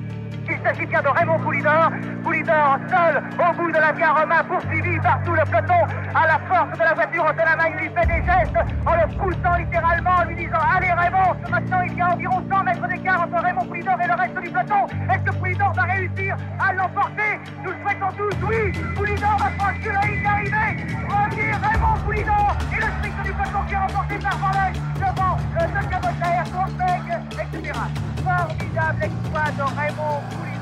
S'agit 0.67 0.87
bien 0.87 1.01
de 1.01 1.09
Raymond 1.09 1.39
Poulidor. 1.39 1.93
Poulidor 2.25 2.79
seul 2.91 3.23
au 3.39 3.55
bout 3.55 3.71
de 3.71 3.79
la 3.79 3.93
via 3.93 4.13
Romain, 4.15 4.43
poursuivi 4.43 4.99
par 4.99 5.23
tout 5.23 5.31
le 5.31 5.45
peloton. 5.45 5.87
À 6.13 6.27
la 6.27 6.41
force 6.49 6.77
de 6.77 6.83
la 6.83 6.93
voiture, 6.93 7.23
de 7.23 7.39
la 7.39 7.55
main, 7.55 7.71
il 7.71 7.87
lui 7.87 7.91
fait 7.95 8.07
des 8.07 8.27
gestes 8.27 8.59
en 8.85 8.97
le 8.97 9.07
poussant 9.17 9.55
littéralement, 9.59 10.11
en 10.11 10.25
lui 10.25 10.35
disant 10.35 10.59
Allez 10.75 10.91
Raymond, 10.91 11.37
maintenant 11.49 11.83
il 11.87 11.95
y 11.97 12.01
a 12.01 12.11
environ 12.11 12.43
100 12.51 12.65
mètres 12.65 12.89
d'écart 12.89 13.23
entre 13.23 13.45
Raymond 13.45 13.65
Poulidor 13.67 13.95
et 14.03 14.09
le 14.09 14.15
reste 14.15 14.41
du 14.41 14.51
peloton. 14.51 14.87
Est-ce 15.09 15.31
que 15.31 15.39
Poulidor 15.39 15.73
va 15.73 15.83
réussir 15.85 16.37
à 16.59 16.73
l'emporter? 16.73 17.39
Nous 17.63 17.71
le 17.71 17.77
souhaitons 17.83 18.13
tous, 18.19 18.37
oui 18.51 18.73
Poulidor 18.97 19.37
va 19.39 19.51
franchir 19.63 19.93
la 19.93 20.09
ligne 20.09 20.23
d'arrivée. 20.25 20.83
Premier 21.07 21.53
Raymond 21.63 22.01
Poulidor 22.05 22.57
et 22.73 22.81
le 22.81 22.91
sprint 22.91 23.23
du 23.23 23.33
peloton 23.33 23.63
qui 23.69 23.75
est 23.75 23.79
remporté 23.79 24.19
par 24.19 24.37
Van 24.39 24.51
devant 24.97 25.37
le 25.55 26.01
Voltaire, 26.03 26.45
Tourbeck, 26.51 27.55
etc. 27.55 27.79
Formidable 28.25 29.05
exploit 29.05 29.51
de 29.57 29.79
Raymond 29.79 30.23
Poulidor. 30.31 30.56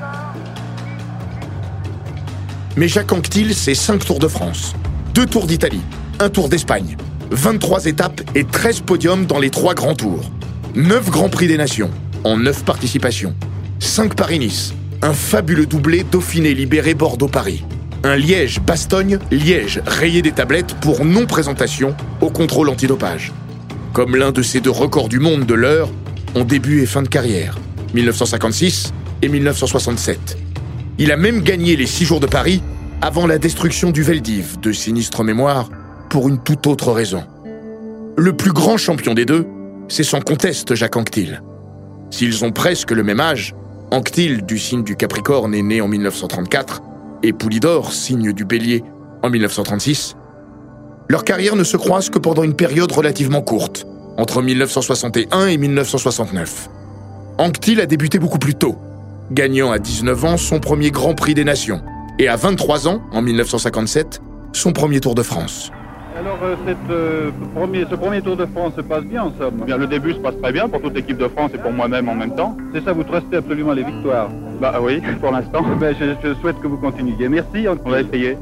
Mais 2.77 2.87
Jacques 2.87 3.13
Anquetil, 3.13 3.55
c'est 3.55 3.75
5 3.75 4.05
Tours 4.05 4.19
de 4.19 4.27
France, 4.27 4.73
2 5.13 5.25
Tours 5.25 5.47
d'Italie, 5.47 5.81
un 6.19 6.29
Tour 6.29 6.49
d'Espagne, 6.49 6.97
23 7.31 7.85
étapes 7.85 8.21
et 8.35 8.43
13 8.43 8.81
podiums 8.81 9.25
dans 9.25 9.39
les 9.39 9.49
3 9.49 9.73
grands 9.73 9.95
tours, 9.95 10.29
9 10.75 11.09
Grands 11.09 11.29
Prix 11.29 11.47
des 11.47 11.57
Nations, 11.57 11.89
en 12.25 12.37
9 12.37 12.65
participations, 12.65 13.33
5 13.79 14.15
Paris-Nice, 14.15 14.73
un 15.01 15.13
fabuleux 15.13 15.65
doublé 15.65 16.03
Dauphiné 16.03 16.53
libéré 16.53 16.95
Bordeaux-Paris, 16.95 17.63
un 18.03 18.17
Liège-Bastogne, 18.17 19.19
Liège 19.31 19.81
rayé 19.85 20.21
des 20.21 20.33
tablettes 20.33 20.75
pour 20.75 21.05
non-présentation 21.05 21.95
au 22.21 22.29
contrôle 22.29 22.69
antidopage. 22.69 23.31
Comme 23.93 24.15
l'un 24.15 24.31
de 24.31 24.41
ces 24.41 24.59
deux 24.59 24.71
records 24.71 25.07
du 25.07 25.19
monde 25.19 25.45
de 25.45 25.53
l'heure 25.53 25.89
en 26.35 26.43
début 26.43 26.81
et 26.81 26.85
fin 26.85 27.01
de 27.01 27.07
carrière, 27.07 27.57
1956 27.93 28.93
et 29.25 29.29
1967. 29.29 30.37
Il 30.99 31.11
a 31.11 31.17
même 31.17 31.41
gagné 31.41 31.75
les 31.75 31.87
6 31.87 32.05
jours 32.05 32.19
de 32.19 32.27
Paris 32.27 32.61
avant 33.01 33.25
la 33.25 33.39
destruction 33.39 33.89
du 33.89 34.03
Veldiv, 34.03 34.59
de 34.59 34.71
sinistre 34.71 35.23
mémoire, 35.23 35.69
pour 36.09 36.29
une 36.29 36.37
toute 36.37 36.67
autre 36.67 36.91
raison. 36.91 37.23
Le 38.17 38.33
plus 38.33 38.53
grand 38.53 38.77
champion 38.77 39.15
des 39.15 39.25
deux, 39.25 39.47
c'est 39.87 40.03
sans 40.03 40.21
conteste 40.21 40.75
Jacques 40.75 40.95
Anquetil. 40.95 41.41
S'ils 42.11 42.45
ont 42.45 42.51
presque 42.51 42.91
le 42.91 43.03
même 43.03 43.19
âge, 43.19 43.55
Anquetil, 43.91 44.43
du 44.43 44.59
signe 44.59 44.83
du 44.83 44.95
Capricorne, 44.95 45.55
est 45.55 45.63
né 45.63 45.81
en 45.81 45.87
1934, 45.87 46.83
et 47.23 47.33
Poulidor, 47.33 47.93
signe 47.93 48.31
du 48.31 48.45
Bélier, 48.45 48.83
en 49.23 49.31
1936, 49.31 50.15
leur 51.09 51.23
carrière 51.23 51.55
ne 51.55 51.63
se 51.63 51.77
croise 51.77 52.11
que 52.11 52.19
pendant 52.19 52.43
une 52.43 52.55
période 52.55 52.91
relativement 52.91 53.41
courte, 53.41 53.87
entre 54.17 54.43
1961 54.43 55.47
et 55.47 55.57
1969. 55.57 56.69
Anquetil 57.39 57.81
a 57.81 57.87
débuté 57.87 58.19
beaucoup 58.19 58.39
plus 58.39 58.55
tôt, 58.55 58.77
gagnant 59.31 59.71
à 59.71 59.79
19 59.79 60.25
ans 60.25 60.37
son 60.37 60.59
premier 60.59 60.91
Grand 60.91 61.15
Prix 61.15 61.33
des 61.33 61.43
Nations, 61.43 61.81
et 62.19 62.27
à 62.27 62.35
23 62.35 62.87
ans, 62.87 63.01
en 63.11 63.21
1957, 63.21 64.21
son 64.53 64.71
premier 64.71 64.99
Tour 64.99 65.15
de 65.15 65.23
France. 65.23 65.71
Alors, 66.17 66.39
euh, 66.43 66.55
cette, 66.65 66.77
euh, 66.91 67.29
premier, 67.53 67.85
ce 67.89 67.95
premier 67.95 68.21
Tour 68.21 68.37
de 68.37 68.45
France 68.45 68.73
se 68.77 68.81
passe 68.81 69.03
bien 69.03 69.23
en 69.23 69.33
somme 69.37 69.63
Bien, 69.65 69.75
le 69.77 69.85
début 69.85 70.13
se 70.13 70.19
passe 70.19 70.35
très 70.41 70.53
bien 70.53 70.69
pour 70.69 70.81
toute 70.81 70.95
l'équipe 70.95 71.17
de 71.17 71.27
France 71.27 71.51
et 71.53 71.57
pour 71.57 71.71
moi-même 71.71 72.07
en 72.07 72.15
même 72.15 72.33
temps. 72.35 72.55
C'est 72.73 72.83
ça, 72.85 72.93
vous 72.93 73.03
trustez 73.03 73.35
absolument 73.35 73.73
les 73.73 73.83
victoires 73.83 74.29
Bah 74.61 74.79
oui, 74.81 75.01
pour 75.21 75.31
l'instant. 75.31 75.61
ben, 75.77 75.93
je, 75.99 76.05
je 76.23 76.33
souhaite 76.35 76.57
que 76.61 76.67
vous 76.67 76.77
continuiez. 76.77 77.27
Merci. 77.27 77.67
On 77.67 77.89
va 77.89 77.99
essayer. 77.99 78.37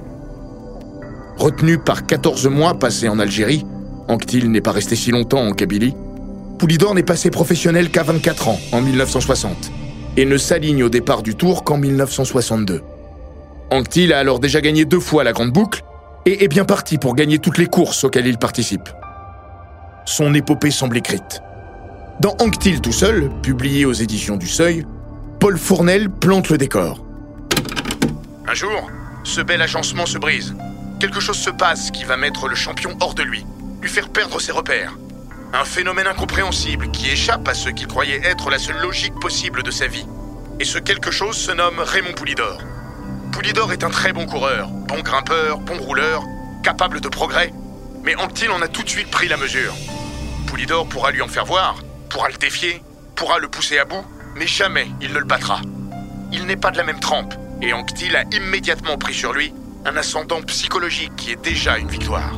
Retenu 1.38 1.80
par 1.80 2.06
14 2.06 2.48
mois 2.48 2.76
passés 2.76 3.10
en 3.10 3.18
Algérie, 3.18 3.66
Anquetil 4.08 4.52
n'est 4.52 4.62
pas 4.62 4.72
resté 4.72 4.96
si 4.96 5.10
longtemps 5.10 5.42
en 5.42 5.54
Kabylie, 5.54 5.96
Poulidor 6.60 6.94
n'est 6.94 7.04
passé 7.04 7.32
professionnel 7.32 7.90
qu'à 7.90 8.04
24 8.04 8.50
ans, 8.50 8.60
en 8.72 8.82
1960, 8.82 9.72
et 10.18 10.26
ne 10.26 10.38
s'aligne 10.38 10.84
au 10.84 10.90
départ 10.90 11.24
du 11.24 11.36
Tour 11.36 11.64
qu'en 11.64 11.78
1962. 11.78 12.82
Anquetil 13.72 14.14
a 14.14 14.20
alors 14.20 14.40
déjà 14.40 14.62
gagné 14.62 14.86
deux 14.86 15.00
fois 15.00 15.24
la 15.24 15.34
Grande 15.34 15.52
Boucle 15.52 15.84
et 16.26 16.44
est 16.44 16.48
bien 16.48 16.66
parti 16.66 16.98
pour 16.98 17.16
gagner 17.16 17.40
toutes 17.40 17.58
les 17.58 17.66
courses 17.66 18.04
auxquelles 18.04 18.28
il 18.28 18.38
participe. 18.38 18.90
Son 20.06 20.34
épopée 20.34 20.72
semble 20.72 20.98
écrite. 20.98 21.42
Dans 22.20 22.36
Anquetil 22.40 22.82
tout 22.82 22.92
seul, 22.92 23.32
publié 23.42 23.86
aux 23.86 23.94
éditions 23.94 24.38
du 24.38 24.48
Seuil, 24.48 24.86
Paul 25.40 25.58
Fournel 25.58 26.10
plante 26.10 26.50
le 26.50 26.58
décor. 26.58 27.04
Un 28.48 28.54
jour, 28.54 28.90
ce 29.24 29.42
bel 29.42 29.62
agencement 29.62 30.06
se 30.06 30.18
brise. 30.18 30.56
Quelque 31.00 31.20
chose 31.20 31.38
se 31.38 31.50
passe 31.50 31.92
qui 31.92 32.04
va 32.04 32.18
mettre 32.18 32.48
le 32.48 32.56
champion 32.56 32.96
hors 33.02 33.16
de 33.16 33.24
lui, 33.24 33.46
lui 33.82 33.90
faire 33.90 34.10
perdre 34.10 34.40
ses 34.40 34.52
repères. 34.52 34.98
Un 35.56 35.66
phénomène 35.66 36.08
incompréhensible 36.08 36.90
qui 36.90 37.12
échappe 37.12 37.48
à 37.48 37.54
ce 37.54 37.70
qu'il 37.70 37.86
croyait 37.86 38.26
être 38.26 38.50
la 38.50 38.58
seule 38.58 38.82
logique 38.82 39.14
possible 39.22 39.62
de 39.62 39.70
sa 39.70 39.86
vie. 39.86 40.08
Et 40.60 40.66
ce 40.66 40.80
quelque 40.80 41.12
chose 41.12 41.38
se 41.38 41.52
nomme 41.52 41.78
Raymond 41.78 42.14
Poulidor. 42.14 42.60
Poulidor 43.32 43.72
est 43.72 43.84
un 43.84 43.92
très 43.92 44.14
bon 44.14 44.26
coureur, 44.26 44.70
bon 44.70 45.02
grimpeur, 45.02 45.60
bon 45.60 45.78
rouleur, 45.78 46.24
capable 46.64 47.02
de 47.02 47.08
progrès. 47.08 47.54
Mais 48.04 48.16
Anctil 48.16 48.50
en 48.50 48.64
a 48.64 48.68
tout 48.68 48.82
de 48.82 48.90
suite 48.90 49.12
pris 49.12 49.28
la 49.28 49.38
mesure. 49.38 49.76
Poulidor 50.48 50.88
pourra 50.88 51.12
lui 51.12 51.22
en 51.22 51.28
faire 51.28 51.46
voir, 51.46 51.76
pourra 52.10 52.30
le 52.30 52.38
défier, 52.38 52.82
pourra 53.16 53.38
le 53.38 53.48
pousser 53.48 53.78
à 53.78 53.86
bout, 53.86 54.06
mais 54.36 54.48
jamais 54.48 54.88
il 55.02 55.14
ne 55.14 55.20
le 55.20 55.26
battra. 55.26 55.62
Il 56.32 56.48
n'est 56.48 56.58
pas 56.58 56.72
de 56.72 56.78
la 56.78 56.84
même 56.84 57.00
trempe, 57.00 57.36
et 57.62 57.74
Anctil 57.74 58.16
a 58.16 58.24
immédiatement 58.32 58.98
pris 58.98 59.14
sur 59.14 59.34
lui 59.34 59.54
un 59.86 59.96
ascendant 59.98 60.42
psychologique 60.42 61.16
qui 61.16 61.32
est 61.32 61.44
déjà 61.44 61.78
une 61.78 61.90
victoire. 61.90 62.34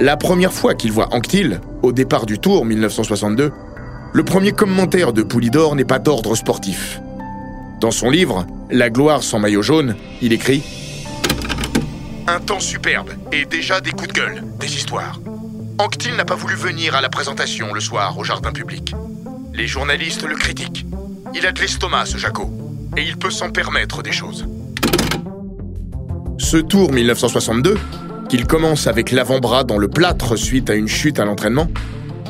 La 0.00 0.16
première 0.16 0.52
fois 0.52 0.76
qu'il 0.76 0.92
voit 0.92 1.12
Anctil, 1.12 1.60
au 1.82 1.90
départ 1.90 2.24
du 2.24 2.38
Tour 2.38 2.64
1962, 2.64 3.50
le 4.12 4.24
premier 4.24 4.52
commentaire 4.52 5.12
de 5.12 5.24
Poulidor 5.24 5.74
n'est 5.74 5.84
pas 5.84 5.98
d'ordre 5.98 6.36
sportif. 6.36 7.00
Dans 7.80 7.90
son 7.90 8.08
livre, 8.08 8.46
La 8.70 8.90
gloire 8.90 9.24
sans 9.24 9.40
maillot 9.40 9.62
jaune, 9.62 9.96
il 10.22 10.32
écrit 10.32 10.62
Un 12.28 12.38
temps 12.38 12.60
superbe 12.60 13.10
et 13.32 13.44
déjà 13.44 13.80
des 13.80 13.90
coups 13.90 14.08
de 14.08 14.12
gueule, 14.12 14.44
des 14.60 14.72
histoires. 14.72 15.18
Anctil 15.78 16.14
n'a 16.14 16.24
pas 16.24 16.36
voulu 16.36 16.54
venir 16.54 16.94
à 16.94 17.00
la 17.00 17.08
présentation 17.08 17.74
le 17.74 17.80
soir 17.80 18.16
au 18.18 18.22
jardin 18.22 18.52
public. 18.52 18.94
Les 19.52 19.66
journalistes 19.66 20.22
le 20.22 20.36
critiquent. 20.36 20.86
Il 21.34 21.44
a 21.44 21.50
de 21.50 21.60
l'estomac, 21.60 22.06
ce 22.06 22.18
Jaco, 22.18 22.52
et 22.96 23.02
il 23.02 23.16
peut 23.16 23.30
s'en 23.30 23.50
permettre 23.50 24.04
des 24.04 24.12
choses. 24.12 24.46
Ce 26.38 26.56
tour 26.56 26.92
1962, 26.92 27.76
qu'il 28.28 28.46
commence 28.46 28.86
avec 28.86 29.10
l'avant-bras 29.10 29.64
dans 29.64 29.78
le 29.78 29.88
plâtre 29.88 30.36
suite 30.36 30.70
à 30.70 30.74
une 30.74 30.88
chute 30.88 31.18
à 31.18 31.24
l'entraînement, 31.24 31.68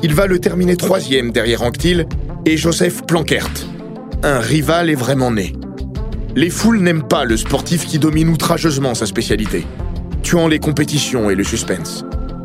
il 0.03 0.15
va 0.15 0.27
le 0.27 0.39
terminer 0.39 0.77
troisième 0.77 1.33
derrière 1.33 1.63
Anctil 1.63 2.07
et 2.47 2.57
Joseph 2.57 3.03
Plankert. 3.07 3.51
Un 4.23 4.39
rival 4.39 4.91
est 4.91 4.95
vraiment 4.95 5.31
né. 5.31 5.55
Les 6.37 6.51
foules 6.51 6.81
n'aiment 6.81 7.07
pas 7.07 7.25
le 7.25 7.37
sportif 7.37 7.87
qui 7.87 7.99
domine 7.99 8.29
outrageusement 8.29 8.95
sa 8.95 9.07
spécialité, 9.07 9.67
tuant 10.23 10.47
les 10.47 10.61
compétitions 10.61 11.31
et 11.31 11.35
le 11.35 11.45
suspense. 11.45 12.05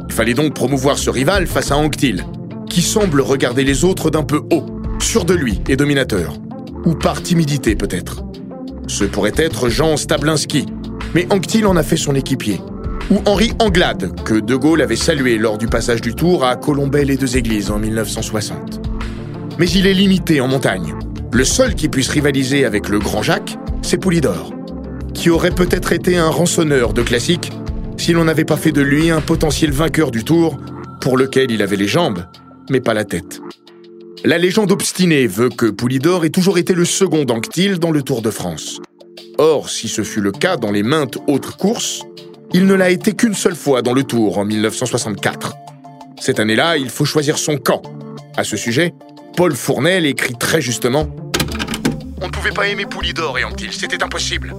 Il 0.10 0.14
fallait 0.14 0.34
donc 0.34 0.54
promouvoir 0.54 0.98
ce 0.98 1.10
rival 1.10 1.48
face 1.48 1.72
à 1.72 1.78
Anctil, 1.78 2.26
qui 2.70 2.82
semble 2.82 3.22
regarder 3.22 3.64
les 3.64 3.84
autres 3.84 4.10
d'un 4.10 4.24
peu 4.24 4.42
haut, 4.52 4.66
sûr 5.00 5.26
de 5.26 5.34
lui 5.34 5.62
et 5.70 5.76
dominateur. 5.76 6.34
ou 6.86 6.96
par 6.96 7.22
timidité 7.22 7.76
peut-être. 7.76 8.24
Ce 8.88 9.04
pourrait 9.06 9.34
être 9.38 9.70
Jean 9.70 9.98
Stablinski, 9.98 10.66
mais 11.14 11.28
Anctil 11.32 11.66
en 11.66 11.76
a 11.76 11.84
fait 11.84 11.98
son 11.98 12.16
équipier. 12.16 12.60
Ou 13.12 13.22
Henri 13.26 13.52
Anglade, 13.60 14.22
que 14.24 14.36
De 14.36 14.56
Gaulle 14.56 14.82
avait 14.82 14.96
salué 14.96 15.38
lors 15.38 15.58
du 15.58 15.68
passage 15.68 16.02
du 16.02 16.16
Tour 16.16 16.46
à 16.46 16.56
Colombey 16.56 17.04
les 17.04 17.18
deux 17.18 17.38
églises 17.38 17.70
en 17.70 17.78
1960. 17.78 18.82
Mais 19.60 19.70
il 19.70 19.88
est 19.88 19.94
limité 19.94 20.40
en 20.42 20.48
montagne. 20.48 20.96
Le 21.32 21.44
seul 21.44 21.76
qui 21.76 21.90
puisse 21.90 22.10
rivaliser 22.10 22.66
avec 22.66 22.90
le 22.90 23.00
Grand 23.00 23.22
Jacques, 23.22 23.58
c'est 23.82 23.98
Poulidor, 23.98 24.54
qui 25.14 25.30
aurait 25.30 25.52
peut-être 25.52 25.92
été 25.92 26.18
un 26.18 26.30
rançonneur 26.30 26.94
de 26.94 27.02
classique 27.02 27.52
si 27.98 28.14
l'on 28.14 28.26
n'avait 28.26 28.46
pas 28.46 28.58
fait 28.58 28.72
de 28.72 28.82
lui 28.82 29.12
un 29.12 29.22
potentiel 29.22 29.72
vainqueur 29.72 30.10
du 30.10 30.24
Tour, 30.24 30.58
pour 31.02 31.18
lequel 31.18 31.52
il 31.52 31.62
avait 31.62 31.76
les 31.76 31.88
jambes, 31.88 32.26
mais 32.70 32.82
pas 32.82 32.94
la 32.94 33.06
tête. 33.06 33.42
La 34.24 34.38
légende 34.38 34.72
obstinée 34.72 35.28
veut 35.28 35.50
que 35.50 35.66
Poulidor 35.66 36.24
ait 36.26 36.30
toujours 36.30 36.58
été 36.58 36.74
le 36.74 36.86
second 36.86 37.26
d'Anctil 37.26 37.80
dans 37.80 37.92
le 37.92 38.02
Tour 38.02 38.22
de 38.22 38.32
France. 38.32 38.80
Or, 39.38 39.70
si 39.70 39.88
ce 39.88 40.04
fut 40.04 40.22
le 40.22 40.32
cas 40.32 40.56
dans 40.58 40.72
les 40.72 40.84
maintes 40.84 41.18
autres 41.28 41.58
courses, 41.58 42.04
il 42.54 42.68
ne 42.68 42.76
l'a 42.76 42.92
été 42.92 43.14
qu'une 43.14 43.34
seule 43.34 43.56
fois 43.56 43.82
dans 43.82 43.94
le 43.94 44.04
Tour 44.04 44.38
en 44.38 44.46
1964. 44.46 45.56
Cette 46.20 46.40
année-là, 46.40 46.78
il 46.78 46.90
faut 46.90 47.06
choisir 47.06 47.38
son 47.38 47.58
camp. 47.58 47.82
À 48.38 48.44
ce 48.44 48.56
sujet, 48.58 48.94
Paul 49.36 49.56
Fournel 49.56 50.06
écrit 50.06 50.36
très 50.36 50.62
justement 50.62 51.08
On 52.22 52.28
ne 52.28 52.32
pouvait 52.32 52.52
pas 52.52 52.68
aimer 52.68 52.86
Poulidor 52.86 53.40
et 53.40 53.44
Anctil, 53.44 53.74
c'était 53.74 54.04
impossible. 54.04 54.54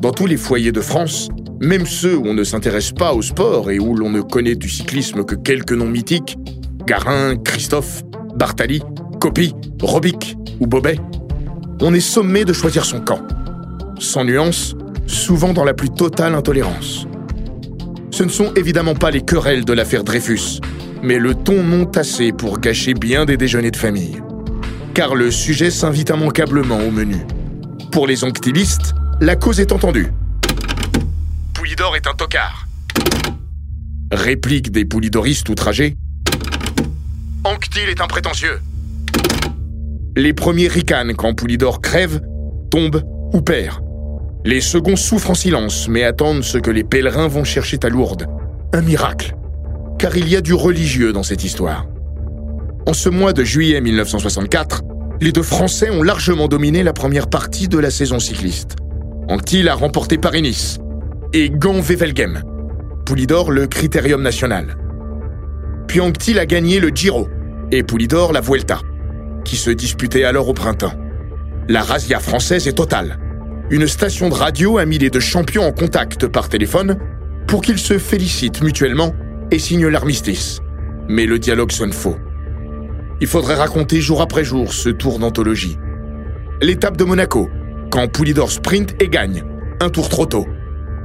Dans 0.00 0.12
tous 0.12 0.26
les 0.26 0.36
foyers 0.36 0.72
de 0.72 0.80
France, 0.80 1.28
même 1.60 1.86
ceux 1.86 2.16
où 2.16 2.26
on 2.26 2.34
ne 2.34 2.42
s'intéresse 2.42 2.90
pas 2.90 3.14
au 3.14 3.22
sport 3.22 3.70
et 3.70 3.78
où 3.78 3.94
l'on 3.94 4.10
ne 4.10 4.20
connaît 4.20 4.56
du 4.56 4.68
cyclisme 4.68 5.24
que 5.24 5.36
quelques 5.36 5.72
noms 5.72 5.88
mythiques, 5.88 6.36
Garin, 6.84 7.36
Christophe, 7.36 8.02
Bartali, 8.34 8.82
Copy, 9.20 9.54
Robic 9.80 10.36
ou 10.58 10.66
Bobet, 10.66 10.98
on 11.80 11.94
est 11.94 12.00
sommé 12.00 12.44
de 12.44 12.52
choisir 12.52 12.84
son 12.84 13.00
camp. 13.00 13.20
Sans 14.00 14.24
nuance, 14.24 14.74
souvent 15.06 15.52
dans 15.52 15.64
la 15.64 15.74
plus 15.74 15.90
totale 15.90 16.34
intolérance. 16.34 17.06
Ce 18.10 18.22
ne 18.22 18.28
sont 18.28 18.52
évidemment 18.54 18.94
pas 18.94 19.10
les 19.10 19.22
querelles 19.22 19.64
de 19.64 19.72
l'affaire 19.72 20.04
Dreyfus, 20.04 20.60
mais 21.02 21.18
le 21.18 21.34
ton 21.34 21.62
non 21.62 21.86
tassé 21.86 22.32
pour 22.32 22.60
gâcher 22.60 22.94
bien 22.94 23.24
des 23.24 23.36
déjeuners 23.36 23.70
de 23.70 23.76
famille. 23.76 24.20
Car 24.94 25.14
le 25.14 25.30
sujet 25.30 25.70
s'invite 25.70 26.10
immanquablement 26.10 26.78
au 26.78 26.90
menu. 26.90 27.16
Pour 27.90 28.06
les 28.06 28.24
anctilistes, 28.24 28.94
la 29.20 29.36
cause 29.36 29.60
est 29.60 29.72
entendue. 29.72 30.12
Poulidor 31.54 31.96
est 31.96 32.06
un 32.06 32.14
tocard. 32.14 32.66
Réplique 34.12 34.70
des 34.70 34.84
poulidoristes 34.84 35.48
outragés. 35.48 35.96
Anctil 37.44 37.88
est 37.88 38.00
un 38.00 38.06
prétentieux. 38.06 38.60
Les 40.16 40.34
premiers 40.34 40.68
ricanent 40.68 41.14
quand 41.14 41.34
Poulidor 41.34 41.80
crève, 41.80 42.20
tombe 42.70 43.02
ou 43.32 43.40
perd. 43.40 43.82
Les 44.44 44.60
seconds 44.60 44.96
souffrent 44.96 45.30
en 45.30 45.34
silence, 45.34 45.86
mais 45.88 46.02
attendent 46.02 46.42
ce 46.42 46.58
que 46.58 46.72
les 46.72 46.82
pèlerins 46.82 47.28
vont 47.28 47.44
chercher 47.44 47.78
à 47.84 47.88
Lourdes. 47.88 48.26
Un 48.72 48.82
miracle. 48.82 49.36
Car 50.00 50.16
il 50.16 50.28
y 50.28 50.34
a 50.34 50.40
du 50.40 50.52
religieux 50.52 51.12
dans 51.12 51.22
cette 51.22 51.44
histoire. 51.44 51.86
En 52.84 52.92
ce 52.92 53.08
mois 53.08 53.32
de 53.32 53.44
juillet 53.44 53.80
1964, 53.80 54.82
les 55.20 55.30
deux 55.30 55.44
Français 55.44 55.90
ont 55.90 56.02
largement 56.02 56.48
dominé 56.48 56.82
la 56.82 56.92
première 56.92 57.28
partie 57.28 57.68
de 57.68 57.78
la 57.78 57.92
saison 57.92 58.18
cycliste. 58.18 58.74
Anctil 59.28 59.68
a 59.68 59.76
remporté 59.76 60.18
Paris-Nice 60.18 60.78
et 61.32 61.48
Gand-Wevelgem. 61.48 62.42
Poulidor 63.06 63.52
le 63.52 63.68
Critérium 63.68 64.22
national. 64.22 64.76
Puis 65.86 66.00
Anctil 66.00 66.40
a 66.40 66.46
gagné 66.46 66.80
le 66.80 66.88
Giro 66.88 67.28
et 67.70 67.84
Poulidor 67.84 68.32
la 68.32 68.40
Vuelta, 68.40 68.80
qui 69.44 69.54
se 69.54 69.70
disputait 69.70 70.24
alors 70.24 70.48
au 70.48 70.52
printemps. 70.52 70.94
La 71.68 71.82
razzia 71.82 72.18
française 72.18 72.66
est 72.66 72.72
totale 72.72 73.20
une 73.72 73.88
station 73.88 74.28
de 74.28 74.34
radio 74.34 74.76
a 74.76 74.84
mis 74.84 74.98
les 74.98 75.08
deux 75.08 75.18
champions 75.18 75.66
en 75.66 75.72
contact 75.72 76.26
par 76.26 76.50
téléphone 76.50 76.98
pour 77.46 77.62
qu'ils 77.62 77.78
se 77.78 77.96
félicitent 77.96 78.62
mutuellement 78.62 79.14
et 79.50 79.58
signent 79.58 79.88
l'armistice. 79.88 80.60
Mais 81.08 81.24
le 81.24 81.38
dialogue 81.38 81.72
sonne 81.72 81.94
faux. 81.94 82.18
Il 83.22 83.26
faudrait 83.26 83.54
raconter 83.54 84.02
jour 84.02 84.20
après 84.20 84.44
jour 84.44 84.74
ce 84.74 84.90
tour 84.90 85.18
d'anthologie. 85.18 85.78
L'étape 86.60 86.98
de 86.98 87.04
Monaco, 87.04 87.48
quand 87.90 88.12
Poulidor 88.12 88.52
sprint 88.52 88.94
et 89.02 89.08
gagne, 89.08 89.42
un 89.80 89.88
tour 89.88 90.10
trop 90.10 90.26
tôt. 90.26 90.46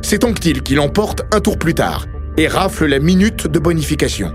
C'est 0.01 0.25
Anctil 0.25 0.61
qui 0.61 0.75
l'emporte 0.75 1.21
un 1.33 1.39
tour 1.39 1.57
plus 1.57 1.73
tard 1.73 2.05
et 2.35 2.49
rafle 2.49 2.85
la 2.85 2.99
minute 2.99 3.47
de 3.47 3.59
bonification. 3.59 4.33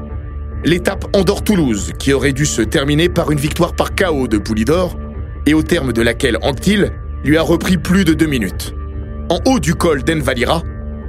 L'étape 0.64 1.04
Andorre-Toulouse, 1.14 1.92
qui 1.98 2.14
aurait 2.14 2.32
dû 2.32 2.46
se 2.46 2.62
terminer 2.62 3.10
par 3.10 3.30
une 3.30 3.38
victoire 3.38 3.74
par 3.74 3.94
KO 3.94 4.26
de 4.26 4.38
Poulidor, 4.38 4.96
et 5.44 5.52
au 5.52 5.62
terme 5.62 5.92
de 5.92 6.00
laquelle 6.00 6.38
Anctil 6.40 6.92
lui 7.24 7.38
a 7.38 7.42
repris 7.42 7.76
plus 7.76 8.04
de 8.04 8.14
deux 8.14 8.26
minutes. 8.26 8.74
En 9.30 9.38
haut 9.46 9.60
du 9.60 9.74
col 9.74 10.02
d'Envalira, 10.02 10.62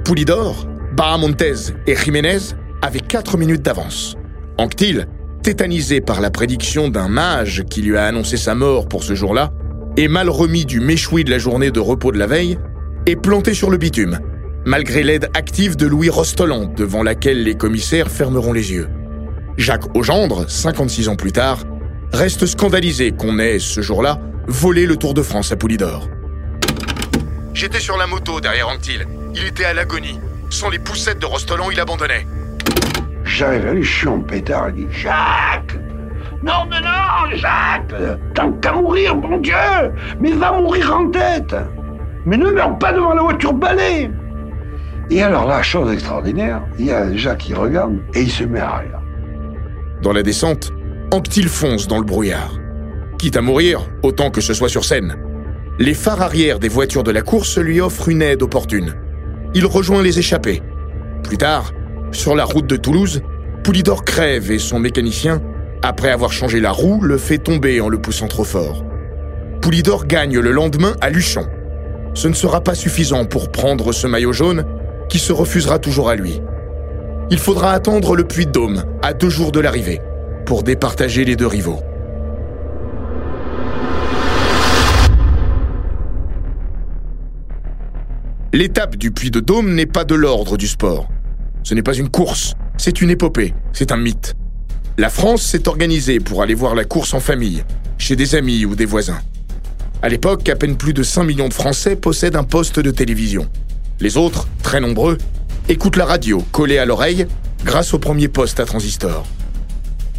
Poulidor, 0.04 0.66
Bahamontez 0.96 1.72
et 1.86 1.96
Jiménez 1.96 2.38
avaient 2.82 3.00
quatre 3.00 3.36
minutes 3.36 3.62
d'avance. 3.62 4.16
Anctil, 4.58 5.06
tétanisé 5.42 6.00
par 6.00 6.20
la 6.20 6.30
prédiction 6.30 6.88
d'un 6.88 7.08
mage 7.08 7.64
qui 7.68 7.82
lui 7.82 7.96
a 7.96 8.04
annoncé 8.04 8.36
sa 8.36 8.54
mort 8.54 8.88
pour 8.88 9.02
ce 9.02 9.14
jour-là, 9.14 9.50
et 9.96 10.08
mal 10.08 10.28
remis 10.28 10.64
du 10.64 10.80
méchoui 10.80 11.24
de 11.24 11.30
la 11.30 11.38
journée 11.38 11.70
de 11.70 11.80
repos 11.80 12.12
de 12.12 12.18
la 12.18 12.26
veille, 12.26 12.58
est 13.06 13.16
planté 13.16 13.52
sur 13.54 13.70
le 13.70 13.76
bitume, 13.76 14.18
malgré 14.64 15.02
l'aide 15.02 15.28
active 15.34 15.76
de 15.76 15.86
Louis 15.86 16.08
Rostoland, 16.08 16.72
devant 16.76 17.02
laquelle 17.02 17.42
les 17.42 17.54
commissaires 17.54 18.10
fermeront 18.10 18.52
les 18.52 18.72
yeux. 18.72 18.88
Jacques 19.56 19.94
Augendre, 19.96 20.48
56 20.48 21.08
ans 21.08 21.16
plus 21.16 21.32
tard, 21.32 21.64
reste 22.12 22.46
scandalisé 22.46 23.12
qu'on 23.12 23.38
ait, 23.38 23.58
ce 23.58 23.82
jour-là, 23.82 24.20
voler 24.46 24.86
le 24.86 24.96
Tour 24.96 25.14
de 25.14 25.22
France 25.22 25.52
à 25.52 25.56
Poulidor. 25.56 26.08
J'étais 27.52 27.80
sur 27.80 27.96
la 27.96 28.06
moto 28.06 28.40
derrière 28.40 28.68
Anctil. 28.68 29.06
Il 29.34 29.46
était 29.46 29.64
à 29.64 29.74
l'agonie. 29.74 30.18
Sans 30.50 30.70
les 30.70 30.78
poussettes 30.78 31.18
de 31.18 31.26
Rostolan, 31.26 31.70
il 31.70 31.80
abandonnait. 31.80 32.26
J'arrive 33.24 33.66
à 33.66 33.72
lui 33.72 33.84
chiant 33.84 34.20
pétard, 34.20 34.70
il 34.70 34.86
dit 34.86 34.92
Jacques 34.92 35.78
Non, 36.42 36.66
mais 36.68 36.80
non, 36.80 37.36
Jacques 37.36 37.94
Tant 38.34 38.52
qu'à 38.52 38.72
mourir, 38.72 39.16
bon 39.16 39.38
Dieu 39.38 39.54
Mais 40.20 40.32
va 40.32 40.52
mourir 40.52 40.94
en 40.94 41.08
tête 41.10 41.56
Mais 42.26 42.36
ne 42.36 42.50
meurs 42.50 42.78
pas 42.78 42.92
devant 42.92 43.14
la 43.14 43.22
voiture 43.22 43.54
balai 43.54 44.10
Et 45.10 45.22
alors 45.22 45.46
là, 45.46 45.62
chose 45.62 45.92
extraordinaire, 45.92 46.62
il 46.78 46.86
y 46.86 46.92
a 46.92 47.16
Jacques 47.16 47.38
qui 47.38 47.54
regarde 47.54 47.98
et 48.14 48.22
il 48.22 48.30
se 48.30 48.44
met 48.44 48.60
à 48.60 48.76
rire. 48.76 49.00
Dans 50.02 50.12
la 50.12 50.22
descente, 50.22 50.70
Anctil 51.12 51.48
fonce 51.48 51.88
dans 51.88 51.98
le 51.98 52.04
brouillard. 52.04 52.52
À 53.32 53.40
mourir, 53.40 53.88
autant 54.02 54.30
que 54.30 54.42
ce 54.42 54.52
soit 54.52 54.68
sur 54.68 54.84
scène. 54.84 55.16
Les 55.78 55.94
phares 55.94 56.20
arrière 56.20 56.58
des 56.58 56.68
voitures 56.68 57.02
de 57.02 57.10
la 57.10 57.22
course 57.22 57.56
lui 57.56 57.80
offrent 57.80 58.10
une 58.10 58.20
aide 58.20 58.42
opportune. 58.42 58.94
Il 59.54 59.64
rejoint 59.64 60.02
les 60.02 60.18
échappés. 60.18 60.62
Plus 61.22 61.38
tard, 61.38 61.72
sur 62.12 62.36
la 62.36 62.44
route 62.44 62.66
de 62.66 62.76
Toulouse, 62.76 63.22
Poulidor 63.64 64.04
crève 64.04 64.52
et 64.52 64.58
son 64.58 64.78
mécanicien, 64.78 65.40
après 65.82 66.10
avoir 66.10 66.32
changé 66.32 66.60
la 66.60 66.70
roue, 66.70 67.00
le 67.00 67.16
fait 67.16 67.38
tomber 67.38 67.80
en 67.80 67.88
le 67.88 67.98
poussant 67.98 68.28
trop 68.28 68.44
fort. 68.44 68.84
Poulidor 69.62 70.06
gagne 70.06 70.38
le 70.38 70.52
lendemain 70.52 70.94
à 71.00 71.08
Luchon. 71.08 71.46
Ce 72.12 72.28
ne 72.28 72.34
sera 72.34 72.60
pas 72.60 72.74
suffisant 72.74 73.24
pour 73.24 73.50
prendre 73.50 73.92
ce 73.92 74.06
maillot 74.06 74.34
jaune 74.34 74.66
qui 75.08 75.18
se 75.18 75.32
refusera 75.32 75.78
toujours 75.78 76.10
à 76.10 76.14
lui. 76.14 76.42
Il 77.30 77.38
faudra 77.38 77.72
attendre 77.72 78.16
le 78.16 78.24
Puy 78.24 78.44
de 78.44 78.52
Dôme, 78.52 78.84
à 79.02 79.14
deux 79.14 79.30
jours 79.30 79.50
de 79.50 79.60
l'arrivée, 79.60 80.02
pour 80.44 80.62
départager 80.62 81.24
les 81.24 81.36
deux 81.36 81.46
rivaux. 81.46 81.80
L'étape 88.54 88.94
du 88.94 89.10
Puy 89.10 89.32
de 89.32 89.40
Dôme 89.40 89.74
n'est 89.74 89.84
pas 89.84 90.04
de 90.04 90.14
l'ordre 90.14 90.56
du 90.56 90.68
sport. 90.68 91.08
Ce 91.64 91.74
n'est 91.74 91.82
pas 91.82 91.96
une 91.96 92.08
course, 92.08 92.54
c'est 92.76 93.00
une 93.00 93.10
épopée, 93.10 93.52
c'est 93.72 93.90
un 93.90 93.96
mythe. 93.96 94.36
La 94.96 95.10
France 95.10 95.42
s'est 95.42 95.66
organisée 95.66 96.20
pour 96.20 96.40
aller 96.40 96.54
voir 96.54 96.76
la 96.76 96.84
course 96.84 97.14
en 97.14 97.18
famille, 97.18 97.64
chez 97.98 98.14
des 98.14 98.36
amis 98.36 98.64
ou 98.64 98.76
des 98.76 98.84
voisins. 98.84 99.18
À 100.02 100.08
l'époque, 100.08 100.48
à 100.48 100.54
peine 100.54 100.76
plus 100.76 100.94
de 100.94 101.02
5 101.02 101.24
millions 101.24 101.48
de 101.48 101.52
Français 101.52 101.96
possèdent 101.96 102.36
un 102.36 102.44
poste 102.44 102.78
de 102.78 102.92
télévision. 102.92 103.48
Les 103.98 104.16
autres, 104.16 104.46
très 104.62 104.78
nombreux, 104.80 105.18
écoutent 105.68 105.96
la 105.96 106.06
radio 106.06 106.40
collée 106.52 106.78
à 106.78 106.86
l'oreille 106.86 107.26
grâce 107.64 107.92
au 107.92 107.98
premier 107.98 108.28
poste 108.28 108.60
à 108.60 108.66
transistor. 108.66 109.26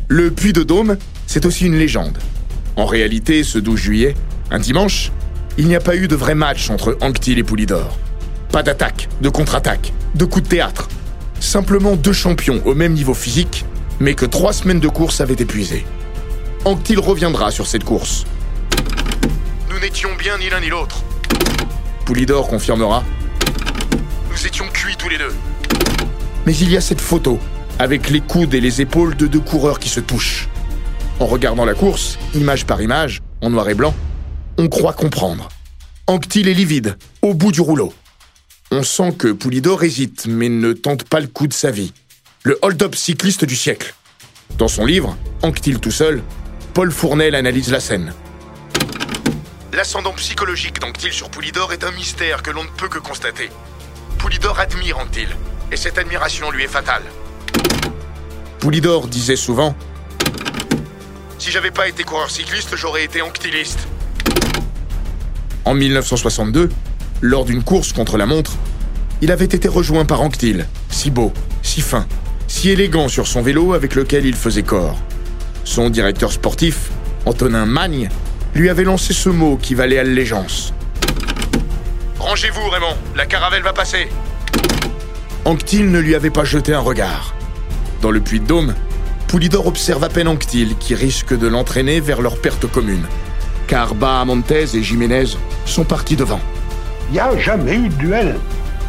Le 0.10 0.30
Puy 0.30 0.52
de 0.52 0.64
Dôme, 0.64 0.98
c'est 1.26 1.46
aussi 1.46 1.68
une 1.68 1.80
légende. 1.80 2.18
En 2.76 2.86
réalité, 2.86 3.46
ce 3.46 3.60
12 3.60 3.80
juillet, 3.80 4.14
un 4.52 4.60
dimanche, 4.60 5.14
il 5.58 5.68
n'y 5.68 5.76
a 5.78 5.80
pas 5.80 5.96
eu 5.96 6.10
de 6.10 6.18
vrai 6.18 6.36
match 6.36 6.70
entre 6.70 6.98
Anctil 7.00 7.40
et 7.40 7.44
Poulidor. 7.44 7.98
Pas 8.56 8.64
d'attaque, 8.64 9.10
de 9.20 9.28
contre-attaque, 9.28 9.92
de 10.14 10.24
coup 10.24 10.40
de 10.40 10.48
théâtre. 10.48 10.88
Simplement 11.42 11.98
deux 11.98 12.14
champions 12.14 12.62
au 12.64 12.74
même 12.74 12.94
niveau 12.94 13.14
physique, 13.14 13.66
mais 14.00 14.14
que 14.14 14.26
trois 14.26 14.54
semaines 14.54 14.80
de 14.80 14.88
course 14.88 15.20
avaient 15.20 15.34
épuisé. 15.34 15.86
Anctil 16.64 17.00
reviendra 17.00 17.52
sur 17.52 17.68
cette 17.68 17.84
course. 17.84 18.24
Nous 19.70 19.78
n'étions 19.80 20.16
bien 20.18 20.38
ni 20.38 20.50
l'un 20.50 20.62
ni 20.62 20.70
l'autre. 20.70 21.04
Poulidor 22.06 22.48
confirmera. 22.48 23.04
Nous 24.32 24.48
étions 24.48 24.70
cuits 24.70 24.96
tous 24.98 25.10
les 25.10 25.18
deux. 25.18 25.36
Mais 26.46 26.56
il 26.56 26.72
y 26.72 26.78
a 26.78 26.82
cette 26.82 27.02
photo, 27.02 27.40
avec 27.78 28.10
les 28.10 28.22
coudes 28.22 28.54
et 28.54 28.62
les 28.62 28.80
épaules 28.80 29.18
de 29.18 29.28
deux 29.28 29.42
coureurs 29.42 29.80
qui 29.80 29.90
se 29.90 30.00
touchent. 30.00 30.48
En 31.20 31.26
regardant 31.26 31.66
la 31.66 31.74
course, 31.74 32.18
image 32.34 32.66
par 32.66 32.82
image, 32.82 33.22
en 33.42 33.50
noir 33.50 33.68
et 33.68 33.76
blanc, 33.76 33.94
on 34.58 34.70
croit 34.70 34.94
comprendre. 34.94 35.50
Anctil 36.08 36.48
est 36.48 36.54
livide, 36.54 36.96
au 37.22 37.34
bout 37.34 37.52
du 37.52 37.60
rouleau. 37.60 37.92
On 38.72 38.82
sent 38.82 39.14
que 39.18 39.32
Poulidor 39.32 39.84
hésite, 39.84 40.26
mais 40.28 40.50
ne 40.50 40.74
tente 40.74 41.04
pas 41.04 41.20
le 41.20 41.28
coup 41.28 41.48
de 41.48 41.54
sa 41.54 41.70
vie. 41.70 41.94
Le 42.44 42.58
hold-up 42.64 42.96
cycliste 42.96 43.46
du 43.46 43.56
siècle. 43.56 43.94
Dans 44.58 44.68
son 44.68 44.86
livre, 44.86 45.16
Anctil 45.44 45.80
tout 45.80 45.92
seul, 45.92 46.24
Paul 46.74 46.92
Fournel 46.92 47.36
analyse 47.36 47.72
la 47.72 47.80
scène. 47.80 48.14
L'ascendant 49.72 50.14
psychologique 50.14 50.80
d'Anctil 50.80 51.14
sur 51.14 51.30
Poulidor 51.30 51.74
est 51.74 51.84
un 51.84 51.92
mystère 51.92 52.42
que 52.42 52.50
l'on 52.50 52.64
ne 52.64 52.70
peut 52.70 52.90
que 52.90 52.98
constater. 52.98 53.50
Poulidor 54.18 54.60
admire 54.60 54.98
Anctil, 54.98 55.30
et 55.72 55.78
cette 55.78 56.00
admiration 56.00 56.50
lui 56.50 56.64
est 56.64 56.68
fatale. 56.68 57.04
Poulidor 58.60 59.08
disait 59.08 59.36
souvent 59.36 59.76
Si 61.38 61.52
j'avais 61.52 61.72
pas 61.72 61.88
été 61.88 62.04
coureur 62.04 62.32
cycliste, 62.32 62.76
j'aurais 62.76 63.04
été 63.04 63.22
anctiliste. 63.22 63.88
En 65.66 65.76
1962, 65.76 66.70
lors 67.22 67.46
d'une 67.46 67.64
course 67.64 67.94
contre 67.94 68.18
la 68.18 68.26
montre, 68.26 68.54
il 69.22 69.32
avait 69.32 69.46
été 69.46 69.68
rejoint 69.68 70.06
par 70.06 70.22
Anctil, 70.22 70.66
si 70.90 71.12
beau, 71.12 71.32
si 71.62 71.82
fin, 71.82 72.06
si 72.48 72.70
élégant 72.70 73.08
sur 73.08 73.28
son 73.28 73.42
vélo 73.42 73.74
avec 73.74 73.96
lequel 73.96 74.26
il 74.26 74.36
faisait 74.36 74.64
corps. 74.64 74.98
Son 75.64 75.90
directeur 75.90 76.32
sportif, 76.32 76.92
Antonin 77.26 77.66
Magne, 77.66 78.10
lui 78.54 78.70
avait 78.70 78.84
lancé 78.84 79.14
ce 79.14 79.30
mot 79.30 79.58
qui 79.58 79.76
valait 79.76 79.98
allégeance. 79.98 80.74
Rangez-vous, 82.20 82.70
Raymond, 82.70 82.96
la 83.16 83.26
caravelle 83.26 83.64
va 83.64 83.74
passer. 83.74 84.08
Anctil 85.46 85.92
ne 85.92 86.00
lui 86.00 86.16
avait 86.16 86.30
pas 86.30 86.44
jeté 86.44 86.74
un 86.74 86.80
regard. 86.80 87.36
Dans 88.02 88.12
le 88.12 88.20
puits 88.20 88.40
de 88.40 88.46
Dôme, 88.46 88.74
Poulidor 89.28 89.68
observe 89.68 90.04
à 90.04 90.10
peine 90.10 90.28
Anctil 90.28 90.76
qui 90.80 90.96
risque 90.96 91.38
de 91.38 91.48
l'entraîner 91.48 92.00
vers 92.00 92.22
leur 92.22 92.40
perte 92.40 92.68
commune. 92.68 93.06
Car 93.68 93.96
Bahamontez 93.96 94.76
et 94.76 94.84
Jiménez 94.84 95.26
sont 95.66 95.84
partis 95.84 96.16
devant. 96.16 96.42
Il 97.10 97.14
n'y 97.14 97.20
a 97.20 97.38
jamais 97.38 97.76
eu 97.76 97.90
de 97.90 97.96
duel. 97.96 98.36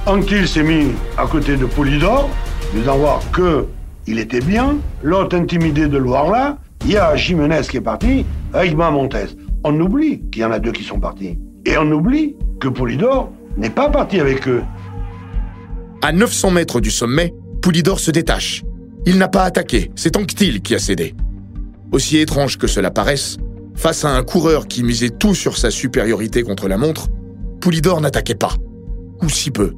Anctil 0.06 0.46
s'est 0.46 0.62
mis 0.62 0.92
à 1.18 1.26
côté 1.26 1.56
de 1.56 1.66
Poulidor, 1.66 2.30
disant 2.74 2.98
voir 2.98 3.20
que 3.32 3.66
il 4.06 4.18
était 4.20 4.40
bien, 4.40 4.76
l'autre 5.02 5.36
intimidé 5.36 5.88
de 5.88 5.98
le 5.98 6.04
voir 6.04 6.30
là. 6.30 6.58
Il 6.84 6.92
y 6.92 6.96
a 6.96 7.16
Jiménez 7.16 7.62
qui 7.68 7.78
est 7.78 7.80
parti 7.80 8.24
avec 8.52 8.76
Bahamontez. 8.76 9.26
On 9.64 9.78
oublie 9.80 10.22
qu'il 10.30 10.42
y 10.42 10.44
en 10.44 10.52
a 10.52 10.60
deux 10.60 10.70
qui 10.70 10.84
sont 10.84 11.00
partis. 11.00 11.38
Et 11.64 11.76
on 11.76 11.90
oublie 11.90 12.36
que 12.60 12.68
Poulidor 12.68 13.32
n'est 13.56 13.70
pas 13.70 13.90
parti 13.90 14.20
avec 14.20 14.46
eux. 14.46 14.62
À 16.02 16.12
900 16.12 16.52
mètres 16.52 16.80
du 16.80 16.92
sommet, 16.92 17.34
Poulidor 17.60 17.98
se 17.98 18.12
détache. 18.12 18.62
Il 19.06 19.18
n'a 19.18 19.28
pas 19.28 19.42
attaqué, 19.42 19.90
c'est 19.96 20.16
Anctil 20.16 20.62
qui 20.62 20.76
a 20.76 20.78
cédé. 20.78 21.14
Aussi 21.90 22.18
étrange 22.18 22.58
que 22.58 22.68
cela 22.68 22.92
paraisse, 22.92 23.38
face 23.74 24.04
à 24.04 24.10
un 24.10 24.22
coureur 24.22 24.68
qui 24.68 24.84
misait 24.84 25.10
tout 25.10 25.34
sur 25.34 25.58
sa 25.58 25.72
supériorité 25.72 26.44
contre 26.44 26.68
la 26.68 26.78
montre, 26.78 27.08
Poulidor 27.60 28.00
n'attaquait 28.00 28.34
pas. 28.34 28.54
Ou 29.22 29.28
si 29.28 29.50
peu. 29.50 29.74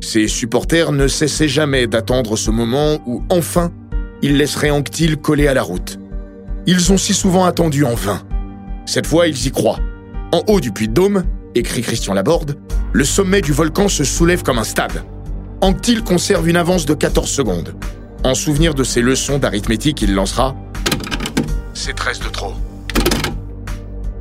Ses 0.00 0.28
supporters 0.28 0.92
ne 0.92 1.06
cessaient 1.06 1.48
jamais 1.48 1.86
d'attendre 1.86 2.36
ce 2.36 2.50
moment 2.50 2.98
où, 3.06 3.22
enfin, 3.30 3.70
ils 4.22 4.36
laisseraient 4.36 4.70
Anctil 4.70 5.16
coller 5.16 5.46
à 5.46 5.54
la 5.54 5.62
route. 5.62 5.98
Ils 6.66 6.92
ont 6.92 6.98
si 6.98 7.14
souvent 7.14 7.44
attendu 7.44 7.84
en 7.84 7.94
vain. 7.94 8.22
Cette 8.86 9.06
fois, 9.06 9.28
ils 9.28 9.46
y 9.46 9.50
croient. 9.50 9.78
En 10.32 10.42
haut 10.48 10.60
du 10.60 10.72
puits 10.72 10.88
de 10.88 10.94
Dôme, 10.94 11.24
écrit 11.54 11.82
Christian 11.82 12.14
Laborde, 12.14 12.56
le 12.92 13.04
sommet 13.04 13.40
du 13.40 13.52
volcan 13.52 13.88
se 13.88 14.04
soulève 14.04 14.42
comme 14.42 14.58
un 14.58 14.64
stade. 14.64 15.04
Anctil 15.60 16.02
conserve 16.02 16.48
une 16.48 16.56
avance 16.56 16.86
de 16.86 16.94
14 16.94 17.28
secondes. 17.28 17.74
En 18.24 18.34
souvenir 18.34 18.74
de 18.74 18.84
ses 18.84 19.00
leçons 19.00 19.38
d'arithmétique, 19.38 20.02
il 20.02 20.14
lancera 20.14 20.56
C'est 21.74 21.94
13 21.94 22.20
de 22.20 22.28
trop. 22.28 22.54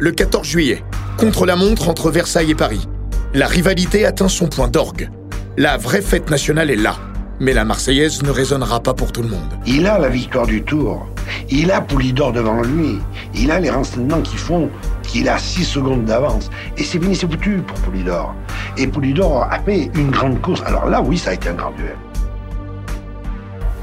Le 0.03 0.09
14 0.09 0.47
juillet, 0.47 0.83
contre 1.19 1.45
la 1.45 1.55
montre 1.55 1.87
entre 1.87 2.09
Versailles 2.09 2.49
et 2.49 2.55
Paris, 2.55 2.87
la 3.35 3.45
rivalité 3.45 4.03
atteint 4.03 4.29
son 4.29 4.47
point 4.47 4.67
d'orgue. 4.67 5.11
La 5.57 5.77
vraie 5.77 6.01
fête 6.01 6.31
nationale 6.31 6.71
est 6.71 6.75
là, 6.75 6.95
mais 7.39 7.53
la 7.53 7.65
Marseillaise 7.65 8.23
ne 8.23 8.31
résonnera 8.31 8.79
pas 8.79 8.95
pour 8.95 9.11
tout 9.11 9.21
le 9.21 9.29
monde. 9.29 9.59
Il 9.67 9.85
a 9.85 9.99
la 9.99 10.09
victoire 10.09 10.47
du 10.47 10.63
Tour. 10.63 11.05
Il 11.51 11.69
a 11.69 11.81
Poulidor 11.81 12.33
devant 12.33 12.63
lui. 12.63 12.97
Il 13.35 13.51
a 13.51 13.59
les 13.59 13.69
renseignements 13.69 14.21
qui 14.21 14.37
font 14.37 14.71
qu'il 15.03 15.29
a 15.29 15.37
6 15.37 15.65
secondes 15.65 16.05
d'avance. 16.05 16.49
Et 16.79 16.83
c'est 16.83 16.99
fini, 16.99 17.15
c'est 17.15 17.29
foutu 17.29 17.59
pour 17.59 17.77
Poulidor. 17.81 18.33
Et 18.77 18.87
Poulidor 18.87 19.43
a 19.51 19.59
fait 19.59 19.91
une 19.93 20.09
grande 20.09 20.41
course. 20.41 20.63
Alors 20.65 20.89
là, 20.89 20.99
oui, 21.03 21.19
ça 21.19 21.29
a 21.29 21.33
été 21.33 21.49
un 21.49 21.53
grand 21.53 21.73
duel. 21.73 21.95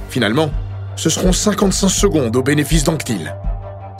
Finalement, 0.08 0.50
ce 0.96 1.10
seront 1.10 1.30
55 1.30 1.88
secondes 1.88 2.34
au 2.34 2.42
bénéfice 2.42 2.82
d'Anctil. 2.82 3.32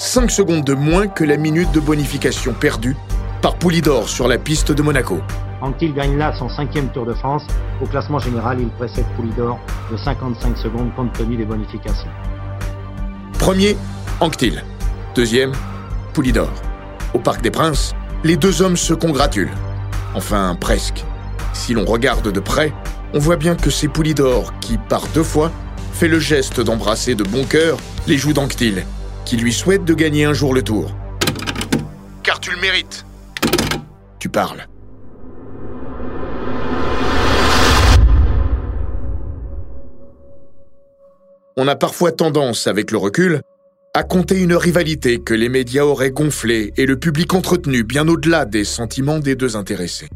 5 0.00 0.30
secondes 0.30 0.62
de 0.62 0.74
moins 0.74 1.08
que 1.08 1.24
la 1.24 1.36
minute 1.36 1.72
de 1.72 1.80
bonification 1.80 2.54
perdue 2.54 2.96
par 3.42 3.56
Poulidor 3.56 4.08
sur 4.08 4.28
la 4.28 4.38
piste 4.38 4.70
de 4.70 4.80
Monaco. 4.80 5.18
Anctil 5.60 5.92
gagne 5.92 6.16
là 6.16 6.32
son 6.38 6.48
cinquième 6.48 6.88
Tour 6.90 7.04
de 7.04 7.14
France. 7.14 7.42
Au 7.82 7.86
classement 7.86 8.20
général, 8.20 8.58
il 8.60 8.68
précède 8.68 9.06
Poulidor 9.16 9.58
de 9.90 9.96
55 9.96 10.56
secondes 10.56 10.94
compte 10.94 11.12
tenu 11.14 11.36
des 11.36 11.44
bonifications. 11.44 12.08
Premier, 13.40 13.76
Anctil. 14.20 14.62
Deuxième, 15.16 15.50
Poulidor. 16.12 16.52
Au 17.12 17.18
Parc 17.18 17.42
des 17.42 17.50
Princes, 17.50 17.96
les 18.22 18.36
deux 18.36 18.62
hommes 18.62 18.76
se 18.76 18.94
congratulent. 18.94 19.50
Enfin, 20.14 20.56
presque. 20.60 21.04
Si 21.54 21.74
l'on 21.74 21.84
regarde 21.84 22.30
de 22.30 22.40
près, 22.40 22.72
on 23.14 23.18
voit 23.18 23.36
bien 23.36 23.56
que 23.56 23.70
c'est 23.70 23.88
Poulidor 23.88 24.52
qui, 24.60 24.78
par 24.78 25.08
deux 25.08 25.24
fois, 25.24 25.50
fait 25.92 26.08
le 26.08 26.20
geste 26.20 26.60
d'embrasser 26.60 27.16
de 27.16 27.24
bon 27.24 27.42
cœur 27.42 27.78
les 28.06 28.16
joues 28.16 28.32
d'Anctil, 28.32 28.84
qui 29.28 29.36
lui 29.36 29.52
souhaite 29.52 29.84
de 29.84 29.92
gagner 29.92 30.24
un 30.24 30.32
jour 30.32 30.54
le 30.54 30.62
tour. 30.62 30.90
Car 32.22 32.40
tu 32.40 32.50
le 32.50 32.58
mérites. 32.62 33.04
Tu 34.18 34.30
parles. 34.30 34.66
On 41.58 41.68
a 41.68 41.76
parfois 41.76 42.10
tendance, 42.10 42.66
avec 42.66 42.90
le 42.90 42.96
recul, 42.96 43.42
à 43.92 44.02
compter 44.02 44.40
une 44.40 44.54
rivalité 44.54 45.18
que 45.18 45.34
les 45.34 45.50
médias 45.50 45.84
auraient 45.84 46.10
gonflée 46.10 46.72
et 46.78 46.86
le 46.86 46.98
public 46.98 47.34
entretenu 47.34 47.84
bien 47.84 48.08
au-delà 48.08 48.46
des 48.46 48.64
sentiments 48.64 49.18
des 49.18 49.34
deux 49.34 49.56
intéressés. 49.56 50.08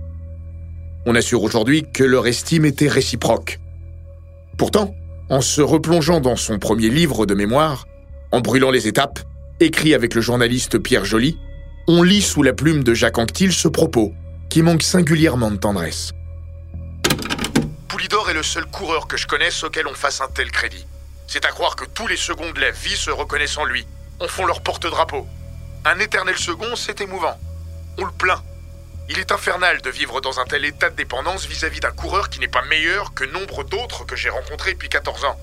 On 1.05 1.14
assure 1.14 1.42
aujourd'hui 1.42 1.85
que 1.92 2.03
leur 2.03 2.27
estime 2.27 2.64
était 2.64 2.88
réciproque. 2.88 3.61
Pourtant, 4.57 4.94
en 5.29 5.42
se 5.42 5.61
replongeant 5.61 6.20
dans 6.20 6.37
son 6.37 6.59
premier 6.59 6.88
livre 6.88 7.27
de 7.27 7.35
mémoire, 7.35 7.85
en 8.33 8.40
brûlant 8.40 8.71
les 8.71 8.88
étapes, 8.88 9.21
écrit 9.61 9.95
avec 9.95 10.14
le 10.14 10.23
journaliste 10.23 10.79
Pierre 10.79 11.05
Joly, 11.05 11.38
on 11.87 12.03
lit 12.03 12.23
sous 12.23 12.42
la 12.42 12.55
plume 12.55 12.83
de 12.83 12.95
Jacques 12.95 13.18
Anquetil 13.18 13.53
ce 13.53 13.68
propos, 13.68 14.12
qui 14.49 14.62
manque 14.62 14.83
singulièrement 14.83 15.51
de 15.51 15.57
tendresse. 15.57 16.12
Poulidor 17.88 18.31
est 18.31 18.35
le 18.35 18.42
seul 18.42 18.64
coureur 18.66 19.07
que 19.07 19.18
je 19.18 19.27
connaisse 19.27 19.62
auquel 19.62 19.87
on 19.87 19.95
fasse 19.95 20.23
un 20.23 20.29
tel 20.29 20.51
crédit. 20.51 20.87
C'est 21.27 21.45
à 21.45 21.51
croire 21.51 21.77
que 21.77 21.85
tous 21.85 22.07
les 22.07 22.16
seconds 22.16 22.51
de 22.53 22.61
la 22.61 22.71
vie 22.71 22.97
se 22.97 23.11
reconnaissent 23.11 23.59
en 23.59 23.64
lui, 23.64 23.87
en 24.18 24.29
font 24.29 24.47
leur 24.47 24.62
porte-drapeau. 24.62 25.27
Un 25.85 25.99
éternel 25.99 26.37
second, 26.38 26.75
c'est 26.75 27.01
émouvant. 27.01 27.38
On 27.99 28.05
le 28.05 28.12
plaint. 28.12 28.42
Il 29.11 29.18
est 29.18 29.33
infernal 29.33 29.83
de 29.83 29.90
vivre 29.90 30.21
dans 30.21 30.40
un 30.40 30.45
tel 30.45 30.64
état 30.64 30.88
de 30.88 30.97
dépendance 30.97 31.47
vis-à-vis 31.47 31.81
d'un 31.81 31.90
coureur 31.90 32.31
qui 32.31 32.40
n'est 32.40 32.49
pas 32.49 32.62
meilleur 32.71 33.12
que 33.12 33.25
nombre 33.25 33.64
d'autres 33.64 34.07
que 34.07 34.16
j'ai 34.16 34.31
rencontrés 34.31 34.73
depuis 34.73 34.88
14 34.88 35.25
ans. 35.25 35.38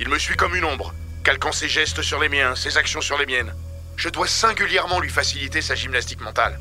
Il 0.00 0.08
me 0.08 0.18
suit 0.18 0.34
comme 0.34 0.56
une 0.56 0.64
ombre, 0.64 0.94
calquant 1.24 1.52
ses 1.52 1.68
gestes 1.68 2.02
sur 2.02 2.20
les 2.20 2.28
miens, 2.28 2.54
ses 2.56 2.76
actions 2.76 3.00
sur 3.00 3.18
les 3.18 3.26
miennes. 3.26 3.54
Je 3.96 4.08
dois 4.08 4.26
singulièrement 4.26 5.00
lui 5.00 5.10
faciliter 5.10 5.60
sa 5.60 5.74
gymnastique 5.74 6.20
mentale. 6.20 6.58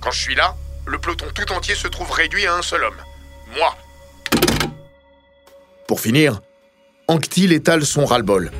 Quand 0.00 0.10
je 0.10 0.20
suis 0.20 0.34
là, 0.34 0.56
le 0.86 0.98
peloton 0.98 1.26
tout 1.34 1.52
entier 1.52 1.74
se 1.74 1.88
trouve 1.88 2.10
réduit 2.10 2.46
à 2.46 2.54
un 2.54 2.62
seul 2.62 2.84
homme. 2.84 3.00
Moi. 3.56 3.76
Pour 5.86 6.00
finir, 6.00 6.40
Anctil 7.08 7.52
étale 7.52 7.84
son 7.84 8.04
ras-le-bol. 8.04 8.50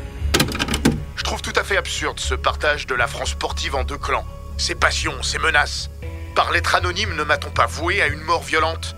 Je 1.17 1.23
trouve 1.25 1.43
tout 1.43 1.53
à 1.57 1.65
fait 1.65 1.77
absurde 1.77 2.19
ce 2.19 2.35
partage 2.35 2.87
de 2.87 2.95
la 2.95 3.07
France 3.07 3.31
sportive 3.31 3.75
en 3.75 3.85
deux 3.85 3.99
clans. 3.99 4.27
Ses 4.59 4.75
passions, 4.75 5.23
ses 5.23 5.39
menaces. 5.39 5.91
Par 6.35 6.53
lettre 6.53 6.75
anonyme, 6.75 7.15
ne 7.15 7.25
m'a-t-on 7.25 7.51
pas 7.51 7.67
voué 7.67 8.03
à 8.03 8.07
une 8.07 8.21
mort 8.21 8.43
violente? 8.43 8.97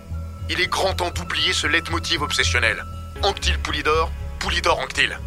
Il 0.49 0.61
est 0.61 0.67
grand 0.67 0.93
temps 0.93 1.11
d'oublier 1.11 1.53
ce 1.53 1.67
leitmotiv 1.67 2.21
obsessionnel. 2.21 2.83
Anctil 3.23 3.57
Poulidor, 3.59 4.11
Poulidor 4.39 4.79
Anctil. 4.79 5.17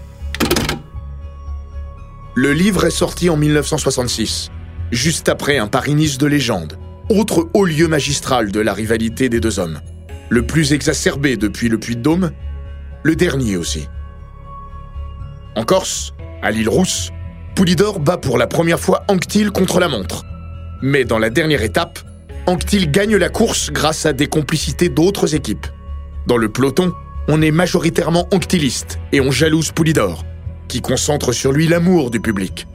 Le 2.41 2.53
livre 2.53 2.85
est 2.85 2.93
sorti 2.93 3.31
en 3.31 3.37
1966, 3.37 4.53
juste 4.93 5.29
après 5.29 5.59
un 5.59 5.67
Paris-Nice 5.67 6.19
de 6.19 6.27
légende, 6.29 6.79
autre 7.09 7.49
haut 7.53 7.65
lieu 7.65 7.89
magistral 7.89 8.53
de 8.53 8.61
la 8.61 8.75
rivalité 8.75 9.29
des 9.29 9.41
deux 9.41 9.59
hommes. 9.59 9.81
Le 10.29 10.47
plus 10.47 10.73
exacerbé 10.73 11.37
depuis 11.37 11.69
le 11.69 11.81
Puy-de-Dôme, 11.81 12.31
le 13.03 13.17
dernier 13.17 13.57
aussi. 13.57 13.89
En 15.57 15.65
Corse, 15.65 16.15
à 16.41 16.53
l'île 16.53 16.69
Rousse, 16.69 17.11
Poulidor 17.57 17.99
bat 17.99 18.19
pour 18.19 18.39
la 18.39 18.47
première 18.47 18.79
fois 18.79 19.03
Anctil 19.09 19.51
contre 19.51 19.81
la 19.81 19.89
montre. 19.89 20.25
Mais 20.81 21.05
dans 21.05 21.19
la 21.19 21.31
dernière 21.31 21.65
étape, 21.65 21.99
Anctil 22.47 22.93
gagne 22.93 23.17
la 23.17 23.31
course 23.31 23.73
grâce 23.73 24.07
à 24.07 24.13
des 24.13 24.29
complicités 24.29 24.89
d'autres 24.89 25.35
équipes. 25.35 25.67
Dans 26.29 26.37
le 26.37 26.49
peloton, 26.49 26.93
on 27.27 27.43
est 27.43 27.51
majoritairement 27.51 28.29
anctiliste 28.31 29.01
et 29.11 29.21
on 29.21 29.33
jalouse 29.33 29.73
Poulidor, 29.73 30.25
qui 30.69 30.81
concentre 30.81 31.33
sur 31.33 31.53
lui 31.53 31.67
l'amour 31.67 32.11
du 32.11 32.21
public. 32.21 32.67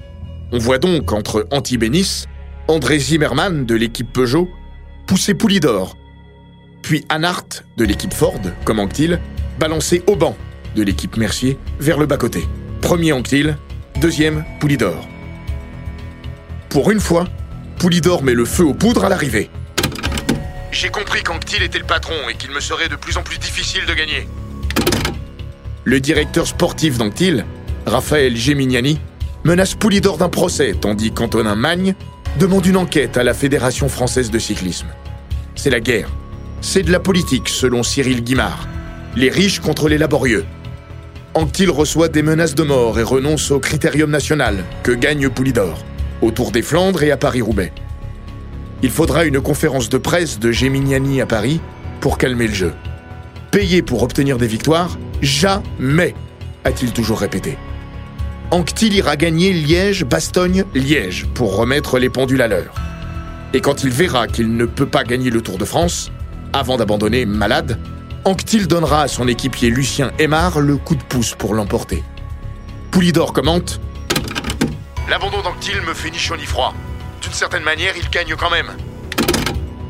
On 0.52 0.58
voit 0.58 0.80
donc 0.80 1.14
entre 1.14 1.48
Antibénis 1.52 2.26
André 2.68 2.98
Zimmermann 2.98 3.66
de 3.66 3.76
l'équipe 3.76 4.12
Peugeot 4.12 4.50
poussait 5.06 5.34
Poulidor. 5.34 5.98
Puis 6.82 7.06
Anhart 7.10 7.64
de 7.78 7.84
l'équipe 7.84 8.14
Ford, 8.14 8.40
comme 8.64 8.80
Anctil, 8.80 9.20
balançait 9.60 10.02
Auban 10.08 10.36
de 10.76 10.84
l'équipe 10.84 11.18
Mercier 11.18 11.58
vers 11.80 11.98
le 11.98 12.06
bas-côté. 12.06 12.48
Premier 12.82 13.12
Anctil, 13.12 13.58
deuxième 14.00 14.46
Poulidor. 14.60 15.08
Pour 16.70 16.90
une 16.90 17.00
fois, 17.00 17.28
Poulidor 17.78 18.24
met 18.24 18.34
le 18.34 18.46
feu 18.46 18.64
aux 18.64 18.74
poudres 18.74 19.06
à 19.06 19.10
l'arrivée. 19.10 19.50
J'ai 20.72 20.90
compris 20.90 21.22
qu'Anctil 21.22 21.62
était 21.64 21.80
le 21.80 21.86
patron 21.86 22.16
et 22.30 22.36
qu'il 22.36 22.52
me 22.52 22.60
serait 22.60 22.90
de 22.90 22.96
plus 22.96 23.18
en 23.18 23.24
plus 23.24 23.38
difficile 23.38 23.86
de 23.86 23.94
gagner. 23.94 24.28
Le 25.84 26.00
directeur 26.00 26.48
sportif 26.48 26.98
d'Anctil, 26.98 27.46
Raphaël 27.86 28.36
Gemignani, 28.36 29.00
menace 29.44 29.76
Poulidor 29.76 30.18
d'un 30.18 30.30
procès, 30.30 30.74
tandis 30.80 31.12
qu'Antonin 31.12 31.56
Magne 31.56 31.96
demande 32.40 32.66
une 32.66 32.78
enquête 32.78 33.18
à 33.18 33.24
la 33.24 33.34
Fédération 33.34 33.90
française 33.90 34.32
de 34.32 34.40
cyclisme. 34.40 34.88
C'est 35.56 35.70
la 35.70 35.80
guerre. 35.80 36.10
C'est 36.62 36.84
de 36.84 36.92
la 36.92 37.00
politique, 37.00 37.50
selon 37.50 37.84
Cyril 37.84 38.24
Guimard. 38.24 38.68
Les 39.16 39.30
riches 39.30 39.60
contre 39.60 39.90
les 39.90 39.98
laborieux. 39.98 40.46
Anctil 41.36 41.70
reçoit 41.70 42.08
des 42.08 42.24
menaces 42.24 42.56
de 42.56 42.64
mort 42.64 43.00
et 43.00 43.04
renonce 43.04 43.52
au 43.52 43.60
critérium 43.60 44.10
national 44.10 44.64
que 44.84 44.92
gagne 44.92 45.30
Poulidor, 45.30 45.84
autour 46.22 46.52
des 46.52 46.62
Flandres 46.62 47.04
et 47.04 47.12
à 47.12 47.18
Paris-Roubaix. 47.18 47.74
Il 48.82 48.92
faudra 48.92 49.26
une 49.26 49.42
conférence 49.42 49.90
de 49.90 49.98
presse 49.98 50.40
de 50.40 50.52
Gemignani 50.52 51.22
à 51.22 51.26
Paris 51.26 51.60
pour 52.02 52.18
calmer 52.18 52.48
le 52.48 52.54
jeu. 52.54 52.74
Payer 53.52 53.82
pour 53.82 54.04
obtenir 54.04 54.38
des 54.38 54.48
victoires 54.48 54.98
Jamais 55.22 56.16
a-t-il 56.66 56.92
toujours 56.92 57.20
répété. 57.20 57.58
Anctil 58.54 58.94
ira 58.94 59.16
gagner 59.16 59.52
Liège, 59.52 60.06
Bastogne, 60.06 60.64
Liège 60.76 61.26
pour 61.34 61.56
remettre 61.56 61.98
les 61.98 62.12
pendules 62.12 62.44
à 62.44 62.48
l'heure. 62.48 62.76
Et 63.52 63.62
quand 63.62 63.84
il 63.84 63.90
verra 63.90 64.28
qu'il 64.28 64.56
ne 64.56 64.66
peut 64.66 64.86
pas 64.86 65.04
gagner 65.04 65.32
le 65.32 65.42
Tour 65.42 65.58
de 65.58 65.66
France, 65.66 66.12
avant 66.54 66.78
d'abandonner 66.78 67.26
malade, 67.26 67.80
Anctil 68.26 68.68
donnera 68.68 69.02
à 69.02 69.08
son 69.08 69.28
équipier 69.28 69.72
Lucien 69.72 70.12
Aymar 70.20 70.60
le 70.60 70.78
coup 70.78 70.94
de 70.94 71.02
pouce 71.02 71.34
pour 71.34 71.56
l'emporter. 71.56 72.04
Poulidor 72.92 73.34
commente 73.34 73.82
L'abandon 75.10 75.42
d'Anctil 75.42 75.82
me 75.82 75.96
fait 75.96 76.12
ni 76.12 76.20
chaud 76.20 76.38
ni 76.38 76.46
froid. 76.46 76.76
D'une 77.24 77.34
certaine 77.34 77.64
manière, 77.64 77.96
il 77.98 78.08
gagne 78.12 78.36
quand 78.38 78.52
même. 78.52 78.70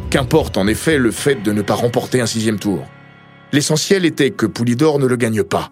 Qu'importe 0.09 0.55
en 0.55 0.67
effet 0.67 0.97
le 0.97 1.11
fait 1.11 1.35
de 1.35 1.51
ne 1.51 1.63
pas 1.63 1.75
remporter 1.75 2.21
un 2.21 2.27
sixième 2.27 2.59
tour. 2.59 2.85
L'essentiel 3.51 4.05
était 4.05 4.31
que 4.31 4.45
Poulidor 4.45 4.99
ne 4.99 5.05
le 5.05 5.17
gagne 5.17 5.43
pas. 5.43 5.69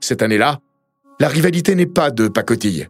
Cette 0.00 0.20
année-là, 0.20 0.58
la 1.20 1.28
rivalité 1.28 1.74
n'est 1.74 1.86
pas 1.86 2.10
de 2.10 2.28
pacotille. 2.28 2.88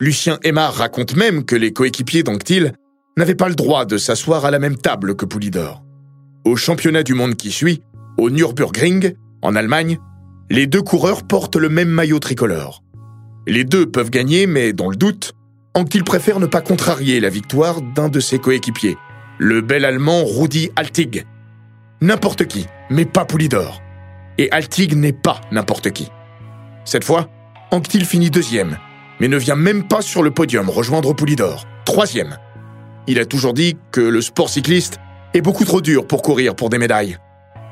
Lucien 0.00 0.38
Aymar 0.42 0.74
raconte 0.74 1.14
même 1.14 1.44
que 1.44 1.54
les 1.54 1.72
coéquipiers 1.72 2.22
d'Anctil 2.22 2.72
n'avaient 3.16 3.34
pas 3.34 3.48
le 3.48 3.54
droit 3.54 3.84
de 3.84 3.98
s'asseoir 3.98 4.44
à 4.44 4.50
la 4.50 4.58
même 4.58 4.76
table 4.76 5.14
que 5.14 5.24
Poulidor. 5.24 5.84
Au 6.44 6.56
championnat 6.56 7.02
du 7.02 7.14
monde 7.14 7.36
qui 7.36 7.52
suit, 7.52 7.82
au 8.18 8.30
Nürburgring, 8.30 9.14
en 9.42 9.54
Allemagne, 9.54 9.98
les 10.50 10.66
deux 10.66 10.82
coureurs 10.82 11.22
portent 11.22 11.56
le 11.56 11.68
même 11.68 11.90
maillot 11.90 12.18
tricolore. 12.18 12.82
Les 13.46 13.64
deux 13.64 13.86
peuvent 13.86 14.10
gagner, 14.10 14.46
mais 14.46 14.72
dans 14.72 14.88
le 14.88 14.96
doute, 14.96 15.34
Anctil 15.74 16.02
préfère 16.02 16.40
ne 16.40 16.46
pas 16.46 16.60
contrarier 16.60 17.20
la 17.20 17.28
victoire 17.28 17.80
d'un 17.82 18.08
de 18.08 18.20
ses 18.20 18.38
coéquipiers, 18.38 18.96
le 19.38 19.60
bel 19.60 19.84
allemand 19.84 20.24
Rudi 20.24 20.70
Altig. 20.76 21.24
N'importe 22.00 22.46
qui, 22.46 22.66
mais 22.90 23.04
pas 23.04 23.24
Poulidor. 23.24 23.80
Et 24.38 24.50
Altig 24.50 24.96
n'est 24.96 25.12
pas 25.12 25.40
n'importe 25.52 25.90
qui. 25.90 26.08
Cette 26.84 27.04
fois, 27.04 27.28
Anctil 27.72 28.04
finit 28.04 28.30
deuxième, 28.30 28.78
mais 29.20 29.28
ne 29.28 29.36
vient 29.36 29.54
même 29.54 29.84
pas 29.84 30.02
sur 30.02 30.24
le 30.24 30.32
podium 30.32 30.68
rejoindre 30.68 31.12
Poulidor, 31.12 31.66
troisième. 31.84 32.36
Il 33.06 33.20
a 33.20 33.24
toujours 33.24 33.54
dit 33.54 33.76
que 33.92 34.00
le 34.00 34.20
sport 34.20 34.48
cycliste 34.48 34.98
est 35.34 35.40
beaucoup 35.40 35.64
trop 35.64 35.80
dur 35.80 36.04
pour 36.04 36.22
courir 36.22 36.56
pour 36.56 36.68
des 36.68 36.78
médailles. 36.78 37.18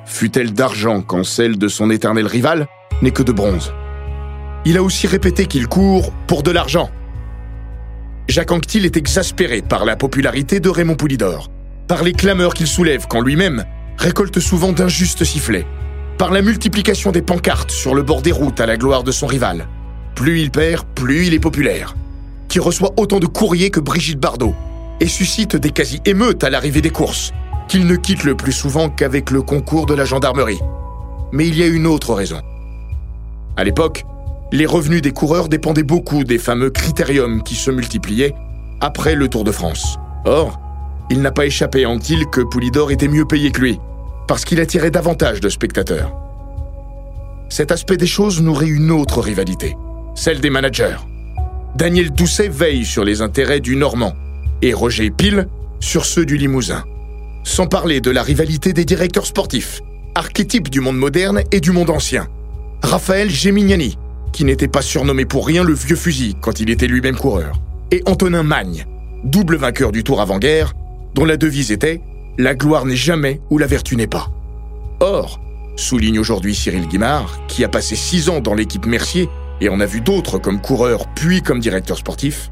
Fut-elle 0.06 0.52
d'argent 0.52 1.02
quand 1.02 1.24
celle 1.24 1.58
de 1.58 1.66
son 1.66 1.90
éternel 1.90 2.28
rival 2.28 2.68
n'est 3.02 3.10
que 3.10 3.24
de 3.24 3.32
bronze. 3.32 3.74
Il 4.64 4.76
a 4.76 4.84
aussi 4.84 5.08
répété 5.08 5.46
qu'il 5.46 5.66
court 5.66 6.12
pour 6.28 6.44
de 6.44 6.52
l'argent 6.52 6.90
Jacques 8.28 8.52
Anquetil 8.52 8.84
est 8.84 8.96
exaspéré 8.96 9.62
par 9.62 9.84
la 9.84 9.96
popularité 9.96 10.60
de 10.60 10.68
Raymond 10.68 10.96
Poulidor, 10.96 11.50
par 11.88 12.04
les 12.04 12.12
clameurs 12.12 12.54
qu'il 12.54 12.68
soulève 12.68 13.06
quand 13.08 13.20
lui-même 13.20 13.64
récolte 13.96 14.38
souvent 14.38 14.70
d'injustes 14.70 15.24
sifflets, 15.24 15.66
par 16.18 16.30
la 16.30 16.40
multiplication 16.40 17.10
des 17.10 17.22
pancartes 17.22 17.72
sur 17.72 17.96
le 17.96 18.04
bord 18.04 18.22
des 18.22 18.32
routes 18.32 18.60
à 18.60 18.66
la 18.66 18.76
gloire 18.76 19.02
de 19.02 19.10
son 19.10 19.26
rival. 19.26 19.66
Plus 20.18 20.40
il 20.40 20.50
perd, 20.50 20.84
plus 20.96 21.28
il 21.28 21.34
est 21.34 21.38
populaire. 21.38 21.94
Qui 22.48 22.58
reçoit 22.58 22.90
autant 22.96 23.20
de 23.20 23.26
courriers 23.26 23.70
que 23.70 23.78
Brigitte 23.78 24.18
Bardot 24.18 24.52
et 24.98 25.06
suscite 25.06 25.54
des 25.54 25.70
quasi-émeutes 25.70 26.42
à 26.42 26.50
l'arrivée 26.50 26.80
des 26.80 26.90
courses, 26.90 27.32
qu'il 27.68 27.86
ne 27.86 27.94
quitte 27.94 28.24
le 28.24 28.34
plus 28.34 28.50
souvent 28.50 28.88
qu'avec 28.88 29.30
le 29.30 29.42
concours 29.42 29.86
de 29.86 29.94
la 29.94 30.04
gendarmerie. 30.04 30.58
Mais 31.30 31.46
il 31.46 31.56
y 31.56 31.62
a 31.62 31.68
une 31.68 31.86
autre 31.86 32.14
raison. 32.14 32.40
À 33.56 33.62
l'époque, 33.62 34.04
les 34.50 34.66
revenus 34.66 35.02
des 35.02 35.12
coureurs 35.12 35.48
dépendaient 35.48 35.84
beaucoup 35.84 36.24
des 36.24 36.38
fameux 36.38 36.70
critériums 36.70 37.44
qui 37.44 37.54
se 37.54 37.70
multipliaient 37.70 38.34
après 38.80 39.14
le 39.14 39.28
Tour 39.28 39.44
de 39.44 39.52
France. 39.52 39.98
Or, 40.24 40.58
il 41.10 41.22
n'a 41.22 41.30
pas 41.30 41.46
échappé 41.46 41.84
à 41.84 41.90
Anquil 41.90 42.26
que 42.26 42.40
Poulidor 42.40 42.90
était 42.90 43.06
mieux 43.06 43.24
payé 43.24 43.52
que 43.52 43.60
lui, 43.60 43.78
parce 44.26 44.44
qu'il 44.44 44.60
attirait 44.60 44.90
davantage 44.90 45.38
de 45.40 45.48
spectateurs. 45.48 46.12
Cet 47.50 47.70
aspect 47.70 47.96
des 47.96 48.08
choses 48.08 48.42
nourrit 48.42 48.70
une 48.70 48.90
autre 48.90 49.20
rivalité, 49.20 49.76
celle 50.18 50.40
des 50.40 50.50
managers. 50.50 50.96
Daniel 51.76 52.10
Doucet 52.10 52.48
veille 52.48 52.84
sur 52.84 53.04
les 53.04 53.22
intérêts 53.22 53.60
du 53.60 53.76
Normand 53.76 54.14
et 54.62 54.74
Roger 54.74 55.10
Pile 55.10 55.46
sur 55.78 56.04
ceux 56.04 56.26
du 56.26 56.36
Limousin. 56.36 56.84
Sans 57.44 57.68
parler 57.68 58.00
de 58.00 58.10
la 58.10 58.24
rivalité 58.24 58.72
des 58.72 58.84
directeurs 58.84 59.26
sportifs, 59.26 59.80
archétype 60.16 60.70
du 60.70 60.80
monde 60.80 60.98
moderne 60.98 61.42
et 61.52 61.60
du 61.60 61.70
monde 61.70 61.90
ancien. 61.90 62.26
Raphaël 62.82 63.30
Gemignani, 63.30 63.96
qui 64.32 64.44
n'était 64.44 64.66
pas 64.66 64.82
surnommé 64.82 65.24
pour 65.24 65.46
rien 65.46 65.62
le 65.62 65.72
vieux 65.72 65.96
fusil 65.96 66.34
quand 66.40 66.58
il 66.58 66.68
était 66.68 66.88
lui-même 66.88 67.16
coureur, 67.16 67.60
et 67.92 68.02
Antonin 68.06 68.42
Magne, 68.42 68.86
double 69.22 69.56
vainqueur 69.56 69.92
du 69.92 70.02
Tour 70.02 70.20
avant-guerre, 70.20 70.74
dont 71.14 71.26
la 71.26 71.36
devise 71.36 71.70
était 71.70 72.00
La 72.38 72.56
gloire 72.56 72.86
n'est 72.86 72.96
jamais 72.96 73.40
où 73.50 73.58
la 73.58 73.68
vertu 73.68 73.94
n'est 73.94 74.08
pas. 74.08 74.32
Or, 74.98 75.40
souligne 75.76 76.18
aujourd'hui 76.18 76.56
Cyril 76.56 76.88
Guimard, 76.88 77.46
qui 77.46 77.62
a 77.62 77.68
passé 77.68 77.94
six 77.94 78.28
ans 78.28 78.40
dans 78.40 78.54
l'équipe 78.54 78.84
Mercier 78.84 79.28
et 79.60 79.68
en 79.68 79.80
a 79.80 79.86
vu 79.86 80.00
d'autres 80.00 80.38
comme 80.38 80.60
coureur 80.60 81.06
puis 81.14 81.42
comme 81.42 81.60
directeur 81.60 81.98
sportif, 81.98 82.50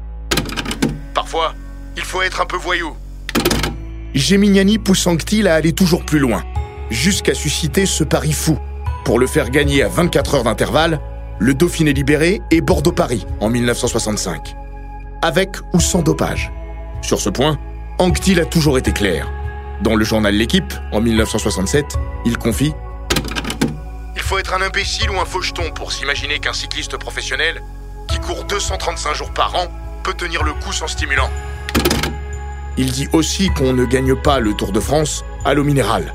Parfois, 1.17 1.55
il 1.95 2.03
faut 2.03 2.21
être 2.21 2.41
un 2.41 2.45
peu 2.45 2.57
voyou. 2.57 2.95
Gemignani 4.13 4.77
pousse 4.77 5.07
Anctil 5.07 5.47
à 5.47 5.55
aller 5.55 5.73
toujours 5.73 6.05
plus 6.05 6.19
loin, 6.19 6.43
jusqu'à 6.89 7.33
susciter 7.33 7.85
ce 7.85 8.03
pari 8.03 8.31
fou, 8.33 8.57
pour 9.03 9.19
le 9.19 9.27
faire 9.27 9.49
gagner 9.49 9.83
à 9.83 9.87
24 9.87 10.35
heures 10.35 10.43
d'intervalle 10.43 11.01
le 11.39 11.53
Dauphiné 11.53 11.91
libéré 11.91 12.39
et 12.51 12.61
Bordeaux-Paris 12.61 13.25
en 13.41 13.49
1965. 13.49 14.55
Avec 15.21 15.57
ou 15.73 15.79
sans 15.79 16.01
dopage. 16.01 16.51
Sur 17.01 17.19
ce 17.19 17.29
point, 17.29 17.57
Anctil 17.97 18.39
a 18.39 18.45
toujours 18.45 18.77
été 18.77 18.91
clair. 18.91 19.27
Dans 19.81 19.95
le 19.95 20.05
journal 20.05 20.35
L'équipe, 20.35 20.73
en 20.91 21.01
1967, 21.01 21.97
il 22.25 22.37
confie 22.37 22.73
faut 24.27 24.37
être 24.37 24.53
un 24.53 24.61
imbécile 24.61 25.09
ou 25.09 25.21
un 25.21 25.25
faucheton 25.25 25.71
pour 25.73 25.93
s'imaginer 25.93 26.39
qu'un 26.39 26.51
cycliste 26.51 26.97
professionnel, 26.97 27.61
qui 28.09 28.19
court 28.19 28.43
235 28.43 29.13
jours 29.13 29.31
par 29.31 29.55
an, 29.55 29.67
peut 30.03 30.13
tenir 30.13 30.43
le 30.43 30.51
coup 30.51 30.73
sans 30.73 30.87
stimulant. 30.87 31.29
Il 32.75 32.91
dit 32.91 33.07
aussi 33.13 33.47
qu'on 33.51 33.71
ne 33.71 33.85
gagne 33.85 34.15
pas 34.17 34.41
le 34.41 34.53
Tour 34.53 34.73
de 34.73 34.81
France 34.81 35.23
à 35.45 35.53
l'eau 35.53 35.63
minérale. 35.63 36.13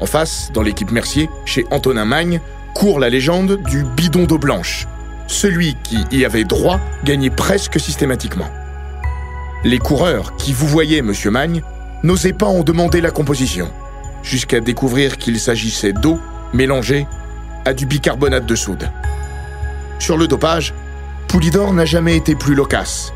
En 0.00 0.06
face, 0.06 0.50
dans 0.54 0.62
l'équipe 0.62 0.90
Mercier, 0.92 1.28
chez 1.44 1.66
Antonin 1.70 2.06
Magne, 2.06 2.40
court 2.72 2.98
la 2.98 3.10
légende 3.10 3.62
du 3.64 3.84
bidon 3.84 4.24
d'eau 4.24 4.38
blanche. 4.38 4.86
Celui 5.26 5.76
qui 5.82 6.06
y 6.10 6.24
avait 6.24 6.44
droit 6.44 6.80
gagnait 7.04 7.28
presque 7.28 7.78
systématiquement. 7.78 8.48
Les 9.62 9.78
coureurs 9.78 10.36
qui 10.36 10.54
vous 10.54 10.66
voyaient, 10.66 11.02
monsieur 11.02 11.30
Magne, 11.30 11.62
n'osaient 12.02 12.32
pas 12.32 12.46
en 12.46 12.62
demander 12.62 13.02
la 13.02 13.10
composition, 13.10 13.70
jusqu'à 14.22 14.60
découvrir 14.60 15.18
qu'il 15.18 15.38
s'agissait 15.38 15.92
d'eau 15.92 16.18
mélangée 16.54 17.06
à 17.64 17.72
du 17.72 17.86
bicarbonate 17.86 18.46
de 18.46 18.54
soude. 18.54 18.90
Sur 19.98 20.16
le 20.16 20.26
dopage, 20.26 20.74
Poulidor 21.28 21.72
n'a 21.72 21.84
jamais 21.84 22.16
été 22.16 22.34
plus 22.34 22.54
loquace, 22.54 23.12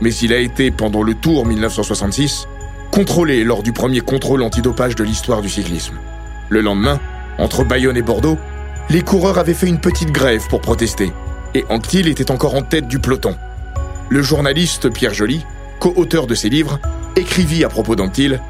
mais 0.00 0.14
il 0.14 0.32
a 0.32 0.38
été, 0.38 0.70
pendant 0.70 1.02
le 1.02 1.14
Tour 1.14 1.46
1966, 1.46 2.46
contrôlé 2.90 3.44
lors 3.44 3.62
du 3.62 3.72
premier 3.72 4.00
contrôle 4.00 4.42
antidopage 4.42 4.94
de 4.94 5.04
l'histoire 5.04 5.42
du 5.42 5.48
cyclisme. 5.48 5.96
Le 6.48 6.60
lendemain, 6.60 7.00
entre 7.38 7.64
Bayonne 7.64 7.96
et 7.96 8.02
Bordeaux, 8.02 8.38
les 8.90 9.02
coureurs 9.02 9.38
avaient 9.38 9.54
fait 9.54 9.66
une 9.66 9.80
petite 9.80 10.12
grève 10.12 10.46
pour 10.48 10.60
protester, 10.60 11.12
et 11.54 11.64
Anctil 11.68 12.08
était 12.08 12.30
encore 12.30 12.54
en 12.54 12.62
tête 12.62 12.88
du 12.88 12.98
peloton. 12.98 13.36
Le 14.08 14.22
journaliste 14.22 14.90
Pierre 14.90 15.14
Joly, 15.14 15.44
co-auteur 15.80 16.26
de 16.26 16.34
ces 16.34 16.48
livres, 16.48 16.78
écrivit 17.16 17.64
à 17.64 17.68
propos 17.68 17.96
d'Anctil 17.96 18.40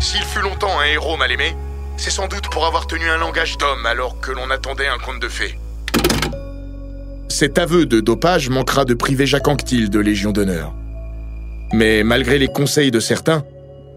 S'il 0.00 0.22
fut 0.22 0.40
longtemps 0.40 0.80
un 0.80 0.86
héros 0.86 1.16
mal 1.16 1.30
aimé, 1.30 1.56
c'est 1.96 2.10
sans 2.10 2.28
doute 2.28 2.48
pour 2.50 2.66
avoir 2.66 2.86
tenu 2.86 3.08
un 3.08 3.18
langage 3.18 3.56
d'homme 3.58 3.86
alors 3.86 4.20
que 4.20 4.32
l'on 4.32 4.50
attendait 4.50 4.86
un 4.86 4.98
conte 4.98 5.20
de 5.20 5.28
fées. 5.28 5.58
Cet 7.28 7.58
aveu 7.58 7.86
de 7.86 8.00
dopage 8.00 8.48
manquera 8.48 8.84
de 8.84 8.94
priver 8.94 9.26
Jacques 9.26 9.48
Anctil 9.48 9.90
de 9.90 9.98
Légion 9.98 10.32
d'honneur. 10.32 10.72
Mais 11.72 12.04
malgré 12.04 12.38
les 12.38 12.48
conseils 12.48 12.90
de 12.90 13.00
certains, 13.00 13.42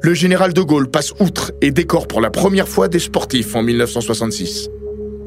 le 0.01 0.13
général 0.13 0.53
de 0.53 0.61
Gaulle 0.61 0.89
passe 0.89 1.13
outre 1.19 1.51
et 1.61 1.71
décore 1.71 2.07
pour 2.07 2.21
la 2.21 2.29
première 2.29 2.67
fois 2.67 2.87
des 2.87 2.99
sportifs 2.99 3.55
en 3.55 3.63
1966. 3.63 4.69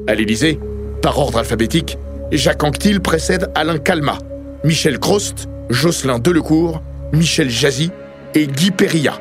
À 0.06 0.14
l'Élysée, 0.14 0.58
par 1.02 1.18
ordre 1.18 1.38
alphabétique, 1.38 1.98
Jacques 2.32 2.62
Anquetil 2.64 3.00
précède 3.00 3.50
Alain 3.54 3.78
Calmat, 3.78 4.18
Michel 4.64 4.98
Crost, 4.98 5.48
Jocelyn 5.68 6.18
Delecourt, 6.18 6.82
Michel 7.12 7.50
Jazy 7.50 7.90
et 8.34 8.46
Guy 8.46 8.70
Perilla. 8.70 9.20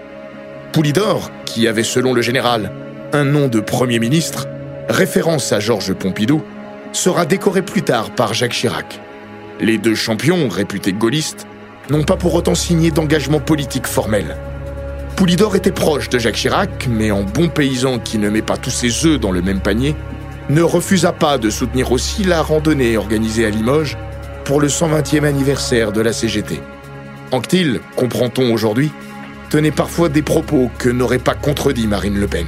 Poulidor, 0.71 1.31
qui 1.45 1.67
avait 1.67 1.83
selon 1.83 2.13
le 2.13 2.21
général 2.21 2.71
un 3.13 3.25
nom 3.25 3.47
de 3.47 3.59
Premier 3.59 3.99
ministre, 3.99 4.47
référence 4.87 5.51
à 5.51 5.59
Georges 5.59 5.93
Pompidou, 5.93 6.43
sera 6.91 7.25
décoré 7.25 7.61
plus 7.61 7.81
tard 7.81 8.11
par 8.11 8.33
Jacques 8.33 8.53
Chirac. 8.53 8.99
Les 9.59 9.77
deux 9.77 9.95
champions, 9.95 10.47
réputés 10.47 10.93
gaullistes, 10.93 11.47
n'ont 11.89 12.03
pas 12.03 12.17
pour 12.17 12.35
autant 12.35 12.55
signé 12.55 12.91
d'engagement 12.91 13.39
politique 13.39 13.87
formel. 13.87 14.37
Poulidor 15.15 15.55
était 15.55 15.71
proche 15.71 16.09
de 16.09 16.19
Jacques 16.19 16.35
Chirac, 16.35 16.87
mais 16.89 17.11
en 17.11 17.23
bon 17.23 17.49
paysan 17.49 17.99
qui 17.99 18.17
ne 18.19 18.29
met 18.29 18.41
pas 18.41 18.57
tous 18.57 18.69
ses 18.69 19.05
œufs 19.05 19.19
dans 19.19 19.31
le 19.31 19.41
même 19.41 19.59
panier, 19.59 19.95
ne 20.49 20.61
refusa 20.61 21.11
pas 21.11 21.37
de 21.37 21.49
soutenir 21.49 21.91
aussi 21.91 22.23
la 22.23 22.41
randonnée 22.41 22.95
organisée 22.97 23.45
à 23.45 23.49
Limoges 23.49 23.97
pour 24.45 24.61
le 24.61 24.67
120e 24.67 25.25
anniversaire 25.25 25.91
de 25.91 26.01
la 26.01 26.13
CGT. 26.13 26.59
Anctil, 27.31 27.81
comprend-on 27.95 28.51
aujourd'hui, 28.51 28.91
tenait 29.49 29.71
parfois 29.71 30.09
des 30.09 30.21
propos 30.21 30.69
que 30.77 30.89
n'aurait 30.89 31.19
pas 31.19 31.35
contredit 31.35 31.87
Marine 31.87 32.19
Le 32.19 32.27
Pen. 32.27 32.47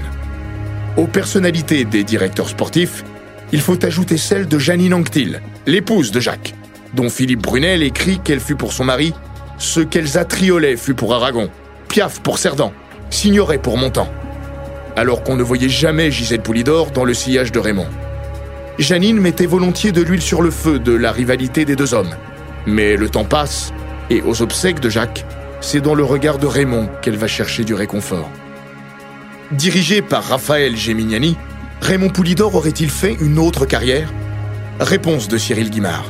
Aux 0.98 1.08
personnalités 1.08 1.86
des 1.86 2.04
directeurs 2.04 2.50
sportifs, 2.50 3.04
il 3.52 3.62
faut 3.62 3.84
ajouter 3.86 4.18
celle 4.18 4.48
de 4.48 4.60
Janine 4.60 4.94
Anctil, 4.94 5.42
l'épouse 5.66 6.12
de 6.12 6.20
Jacques, 6.20 6.54
dont 6.94 7.10
Philippe 7.10 7.42
Brunel 7.42 7.84
écrit 7.84 8.20
qu'elle 8.20 8.40
fut 8.40 8.56
pour 8.56 8.74
son 8.74 8.86
mari 8.86 9.14
ce 9.58 9.80
qu'Elsa 9.80 10.26
Triolet 10.26 10.78
fut 10.78 10.96
pour 10.96 11.14
Aragon, 11.14 11.50
Piaf 11.88 12.22
pour 12.22 12.38
Cerdan, 12.38 12.72
Signoret 13.10 13.60
pour 13.60 13.78
Montand 13.78 14.10
alors 14.96 15.24
qu'on 15.24 15.36
ne 15.36 15.44
voyait 15.44 15.70
jamais 15.70 16.12
Gisèle 16.12 16.42
Poulidor 16.42 16.92
dans 16.92 17.06
le 17.06 17.14
sillage 17.14 17.52
de 17.52 17.60
Raymond. 17.60 17.88
Janine 18.80 19.20
mettait 19.20 19.46
volontiers 19.46 19.92
de 19.92 20.02
l'huile 20.02 20.22
sur 20.22 20.42
le 20.42 20.52
feu 20.52 20.80
de 20.80 20.94
la 20.94 21.12
rivalité 21.12 21.66
des 21.66 21.76
deux 21.76 21.94
hommes. 21.94 22.16
Mais 22.66 22.96
le 22.96 23.10
temps 23.10 23.26
passe, 23.26 23.74
et 24.10 24.22
aux 24.22 24.42
obsèques 24.42 24.80
de 24.80 24.90
Jacques, 24.90 25.26
c'est 25.60 25.82
dans 25.82 25.96
le 25.96 26.04
regard 26.04 26.38
de 26.38 26.48
Raymond 26.48 26.90
qu'elle 27.02 27.18
va 27.18 27.28
chercher 27.28 27.64
du 27.64 27.74
réconfort. 27.74 28.30
Dirigé 29.52 30.02
par 30.02 30.24
Raphaël 30.24 30.78
Gemignani, 30.78 31.36
Raymond 31.82 32.10
Poulidor 32.10 32.56
aurait-il 32.56 32.90
fait 32.90 33.18
une 33.20 33.38
autre 33.38 33.66
carrière? 33.66 34.10
Réponse 34.80 35.28
de 35.28 35.38
Cyril 35.38 35.70
Guimard. 35.70 36.06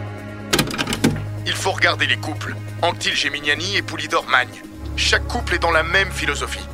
Il 1.48 1.54
faut 1.54 1.72
regarder 1.72 2.06
les 2.06 2.18
couples, 2.18 2.56
Anctil 2.84 3.16
Gemignani 3.16 3.78
et 3.78 3.82
Poulidor 3.82 4.28
Magne. 4.30 4.62
Chaque 4.96 5.28
couple 5.28 5.56
est 5.56 5.60
dans 5.60 5.72
la 5.72 5.82
même 5.82 6.12
philosophie. 6.12 6.68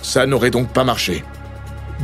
Ça 0.00 0.24
n'aurait 0.24 0.50
donc 0.50 0.72
pas 0.72 0.82
marché. 0.82 1.22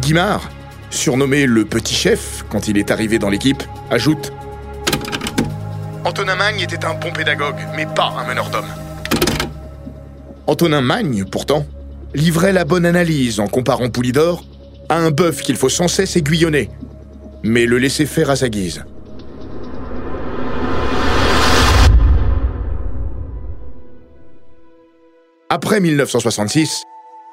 Guimard, 0.01 0.51
surnommé 0.91 1.47
le 1.47 1.65
petit 1.65 1.95
chef 1.95 2.45
quand 2.51 2.69
il 2.69 2.77
est 2.77 2.91
arrivé 2.91 3.19
dans 3.19 3.31
l'équipe, 3.31 3.63
ajoute 3.91 4.33
Antonin 6.05 6.37
Magne 6.37 6.61
était 6.61 6.85
un 6.85 6.95
bon 6.95 7.11
pédagogue, 7.11 7.61
mais 7.75 7.87
pas 7.87 8.13
un 8.19 8.27
meneur 8.27 8.51
d'hommes. 8.51 8.73
Antonin 10.47 10.83
Magne, 10.83 11.25
pourtant, 11.25 11.65
livrait 12.15 12.53
la 12.53 12.65
bonne 12.65 12.87
analyse 12.87 13.41
en 13.41 13.47
comparant 13.47 13.91
Poulidor 13.91 14.45
à 14.89 14.97
un 14.97 15.11
bœuf 15.11 15.43
qu'il 15.43 15.57
faut 15.57 15.69
sans 15.69 15.89
cesse 15.89 16.17
aiguillonner, 16.17 16.69
mais 17.43 17.67
le 17.67 17.79
laisser 17.79 18.07
faire 18.07 18.31
à 18.31 18.37
sa 18.37 18.49
guise. 18.49 18.85
Après 25.49 25.81
1966, 25.81 26.85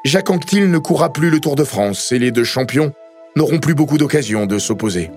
Jacques 0.05 0.29
Anquetil 0.29 0.69
ne 0.71 0.77
courra 0.77 1.13
plus 1.13 1.29
le 1.29 1.39
Tour 1.39 1.55
de 1.55 1.63
France 1.63 2.11
et 2.11 2.19
les 2.19 2.31
deux 2.31 2.43
champions 2.43 2.93
n'auront 3.35 3.59
plus 3.59 3.75
beaucoup 3.75 3.97
d'occasions 3.97 4.45
de 4.45 4.57
s'opposer. 4.57 5.11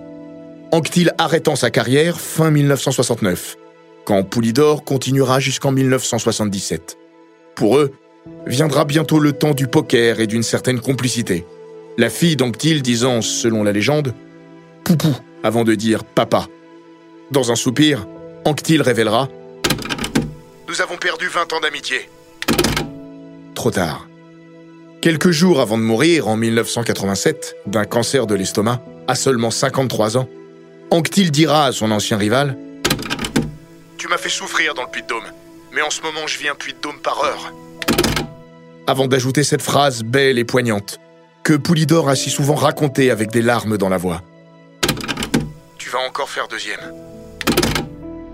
Anquetil 0.71 1.11
arrêtant 1.17 1.55
sa 1.55 1.71
carrière 1.71 2.19
fin 2.19 2.51
1969, 2.51 3.57
quand 4.05 4.23
Poulidor 4.23 4.83
continuera 4.83 5.39
jusqu'en 5.39 5.71
1977. 5.71 6.97
Pour 7.55 7.77
eux, 7.77 7.91
viendra 8.45 8.85
bientôt 8.85 9.19
le 9.19 9.33
temps 9.33 9.53
du 9.53 9.67
poker 9.67 10.19
et 10.19 10.27
d'une 10.27 10.43
certaine 10.43 10.79
complicité. 10.79 11.45
La 11.97 12.09
fille 12.09 12.35
d'Anctil 12.35 12.81
disant, 12.81 13.21
selon 13.21 13.63
la 13.63 13.71
légende, 13.71 14.13
Poupou 14.83 15.15
avant 15.43 15.63
de 15.63 15.75
dire 15.75 16.03
papa. 16.03 16.47
Dans 17.31 17.51
un 17.51 17.55
soupir, 17.55 18.07
Anctil 18.45 18.81
révélera 18.81 19.29
Nous 20.67 20.81
avons 20.81 20.97
perdu 20.97 21.27
20 21.27 21.53
ans 21.53 21.59
d'amitié. 21.59 22.09
Trop 23.55 23.71
tard. 23.71 24.07
Quelques 25.01 25.31
jours 25.31 25.61
avant 25.61 25.77
de 25.77 25.83
mourir, 25.83 26.27
en 26.27 26.37
1987, 26.37 27.55
d'un 27.65 27.85
cancer 27.85 28.27
de 28.27 28.35
l'estomac, 28.35 28.81
à 29.07 29.15
seulement 29.15 29.51
53 29.51 30.17
ans, 30.17 30.29
Anctil 30.91 31.31
dira 31.31 31.65
à 31.65 31.71
son 31.71 31.89
ancien 31.91 32.17
rival 32.17 32.57
Tu 33.97 34.07
m'as 34.07 34.17
fait 34.17 34.29
souffrir 34.29 34.73
dans 34.73 34.83
le 34.83 34.89
Puy-de-Dôme, 34.89 35.23
mais 35.73 35.81
en 35.81 35.89
ce 35.89 36.01
moment 36.01 36.27
je 36.27 36.37
vis 36.37 36.49
un 36.49 36.55
Puy-de-Dôme 36.55 36.99
par 37.01 37.23
heure. 37.23 37.53
Avant 38.91 39.07
d'ajouter 39.07 39.43
cette 39.43 39.61
phrase 39.61 40.03
belle 40.03 40.37
et 40.37 40.43
poignante, 40.43 40.99
que 41.43 41.53
Poulidor 41.53 42.09
a 42.09 42.15
si 42.15 42.29
souvent 42.29 42.55
racontée 42.55 43.09
avec 43.09 43.31
des 43.31 43.41
larmes 43.41 43.77
dans 43.77 43.87
la 43.87 43.95
voix. 43.95 44.19
Tu 45.77 45.89
vas 45.89 45.99
encore 46.05 46.27
faire 46.27 46.49
deuxième. 46.49 46.81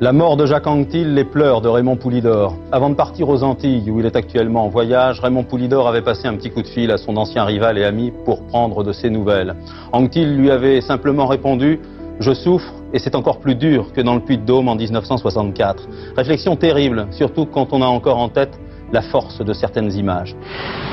La 0.01 0.13
mort 0.13 0.35
de 0.35 0.47
Jacques 0.47 0.65
Anquetil, 0.65 1.13
les 1.13 1.25
pleurs 1.25 1.61
de 1.61 1.67
Raymond 1.67 1.97
Poulidor. 1.97 2.57
Avant 2.71 2.89
de 2.89 2.95
partir 2.95 3.29
aux 3.29 3.43
Antilles, 3.43 3.91
où 3.91 3.99
il 3.99 4.07
est 4.07 4.15
actuellement 4.15 4.65
en 4.65 4.69
voyage, 4.69 5.19
Raymond 5.19 5.43
Poulidor 5.43 5.87
avait 5.87 6.01
passé 6.01 6.27
un 6.27 6.33
petit 6.33 6.49
coup 6.49 6.63
de 6.63 6.67
fil 6.67 6.89
à 6.89 6.97
son 6.97 7.17
ancien 7.17 7.45
rival 7.45 7.77
et 7.77 7.83
ami 7.83 8.11
pour 8.25 8.41
prendre 8.47 8.83
de 8.83 8.93
ses 8.93 9.11
nouvelles. 9.11 9.55
Anquetil 9.91 10.37
lui 10.37 10.49
avait 10.49 10.81
simplement 10.81 11.27
répondu 11.27 11.79
«Je 12.19 12.33
souffre 12.33 12.73
et 12.93 12.97
c'est 12.97 13.13
encore 13.13 13.37
plus 13.37 13.53
dur 13.53 13.93
que 13.93 14.01
dans 14.01 14.15
le 14.15 14.21
Puy-de-Dôme 14.21 14.69
en 14.69 14.75
1964». 14.75 15.87
Réflexion 16.17 16.55
terrible, 16.55 17.05
surtout 17.11 17.45
quand 17.45 17.73
on 17.73 17.83
a 17.83 17.85
encore 17.85 18.17
en 18.17 18.29
tête 18.29 18.59
la 18.91 19.01
force 19.01 19.39
de 19.41 19.53
certaines 19.53 19.91
images. 19.93 20.35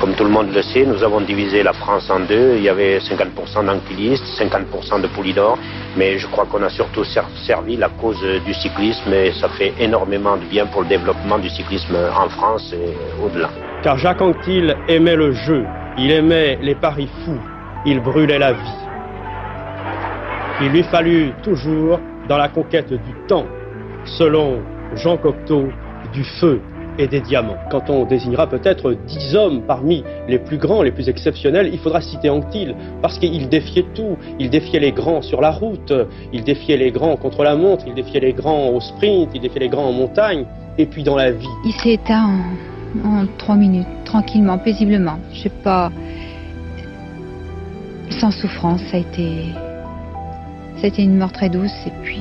Comme 0.00 0.14
tout 0.14 0.24
le 0.24 0.30
monde 0.30 0.52
le 0.52 0.62
sait, 0.62 0.84
nous 0.84 1.02
avons 1.02 1.20
divisé 1.20 1.62
la 1.62 1.72
France 1.72 2.10
en 2.10 2.20
deux. 2.20 2.56
Il 2.56 2.62
y 2.62 2.68
avait 2.68 2.98
50% 2.98 3.66
d'anquilistes, 3.66 4.24
50% 4.38 5.00
de 5.00 5.06
poulidors, 5.08 5.58
mais 5.96 6.18
je 6.18 6.26
crois 6.26 6.46
qu'on 6.46 6.62
a 6.62 6.68
surtout 6.68 7.04
servi 7.04 7.76
la 7.76 7.88
cause 7.88 8.20
du 8.44 8.54
cyclisme 8.54 9.12
et 9.12 9.32
ça 9.32 9.48
fait 9.48 9.72
énormément 9.78 10.36
de 10.36 10.44
bien 10.44 10.66
pour 10.66 10.82
le 10.82 10.88
développement 10.88 11.38
du 11.38 11.48
cyclisme 11.48 11.96
en 11.96 12.28
France 12.28 12.72
et 12.72 12.94
au-delà. 13.24 13.50
Car 13.82 13.98
Jacques 13.98 14.22
Anquetil 14.22 14.74
aimait 14.88 15.16
le 15.16 15.32
jeu, 15.32 15.64
il 15.98 16.10
aimait 16.10 16.58
les 16.62 16.74
paris 16.74 17.08
fous, 17.24 17.40
il 17.86 18.00
brûlait 18.00 18.38
la 18.38 18.52
vie. 18.52 18.78
Il 20.62 20.68
lui 20.68 20.82
fallut 20.84 21.32
toujours, 21.42 22.00
dans 22.28 22.38
la 22.38 22.48
conquête 22.48 22.92
du 22.92 23.14
temps, 23.28 23.46
selon 24.04 24.62
Jean 24.94 25.16
Cocteau, 25.16 25.68
du 26.12 26.24
feu 26.24 26.60
et 26.98 27.06
des 27.06 27.20
diamants. 27.20 27.56
Quand 27.70 27.90
on 27.90 28.04
désignera 28.04 28.46
peut-être 28.46 28.96
dix 29.06 29.34
hommes 29.34 29.62
parmi 29.66 30.04
les 30.28 30.38
plus 30.38 30.58
grands, 30.58 30.82
les 30.82 30.92
plus 30.92 31.08
exceptionnels, 31.08 31.70
il 31.72 31.78
faudra 31.78 32.00
citer 32.00 32.30
Anctil, 32.30 32.74
parce 33.02 33.18
qu'il 33.18 33.48
défiait 33.48 33.86
tout. 33.94 34.16
Il 34.38 34.50
défiait 34.50 34.80
les 34.80 34.92
grands 34.92 35.22
sur 35.22 35.40
la 35.40 35.50
route, 35.50 35.92
il 36.32 36.44
défiait 36.44 36.76
les 36.76 36.90
grands 36.90 37.16
contre 37.16 37.42
la 37.42 37.56
montre, 37.56 37.84
il 37.86 37.94
défiait 37.94 38.20
les 38.20 38.32
grands 38.32 38.68
au 38.68 38.80
sprint, 38.80 39.30
il 39.34 39.40
défiait 39.40 39.60
les 39.60 39.68
grands 39.68 39.88
en 39.88 39.92
montagne, 39.92 40.44
et 40.78 40.86
puis 40.86 41.02
dans 41.02 41.16
la 41.16 41.30
vie. 41.32 41.48
Il 41.64 41.72
s'est 41.72 41.94
éteint 41.94 42.30
en, 43.04 43.26
trois 43.38 43.56
minutes, 43.56 43.86
tranquillement, 44.04 44.58
paisiblement. 44.58 45.18
Je 45.32 45.40
sais 45.42 45.52
pas. 45.62 45.90
Sans 48.10 48.30
souffrance, 48.30 48.80
ça 48.90 48.98
a 48.98 49.00
été. 49.00 49.46
Été 50.82 51.02
une 51.02 51.16
mort 51.16 51.32
très 51.32 51.48
douce, 51.48 51.72
et 51.86 51.92
puis 52.02 52.20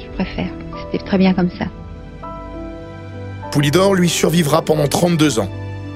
je 0.00 0.06
préfère. 0.14 0.46
C'était 0.84 1.04
très 1.04 1.18
bien 1.18 1.34
comme 1.34 1.50
ça. 1.50 1.64
Poulidor 3.52 3.94
lui 3.94 4.08
survivra 4.08 4.62
pendant 4.62 4.88
32 4.88 5.38
ans, 5.38 5.50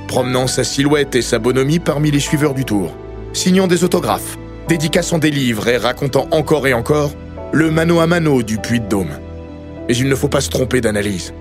promenant 0.08 0.46
sa 0.46 0.62
silhouette 0.62 1.14
et 1.14 1.22
sa 1.22 1.38
bonhomie 1.38 1.78
parmi 1.78 2.10
les 2.10 2.20
suiveurs 2.20 2.52
du 2.52 2.66
Tour, 2.66 2.92
signant 3.32 3.66
des 3.66 3.82
autographes, 3.82 4.36
dédicaçant 4.68 5.16
des 5.16 5.30
livres 5.30 5.66
et 5.66 5.78
racontant 5.78 6.28
encore 6.32 6.66
et 6.66 6.74
encore 6.74 7.12
le 7.52 7.70
mano 7.70 8.00
à 8.00 8.06
mano 8.06 8.42
du 8.42 8.58
Puy-de-Dôme. 8.58 9.18
Mais 9.88 9.96
il 9.96 10.06
ne 10.06 10.14
faut 10.14 10.28
pas 10.28 10.42
se 10.42 10.50
tromper 10.50 10.82
d'analyse. 10.82 11.32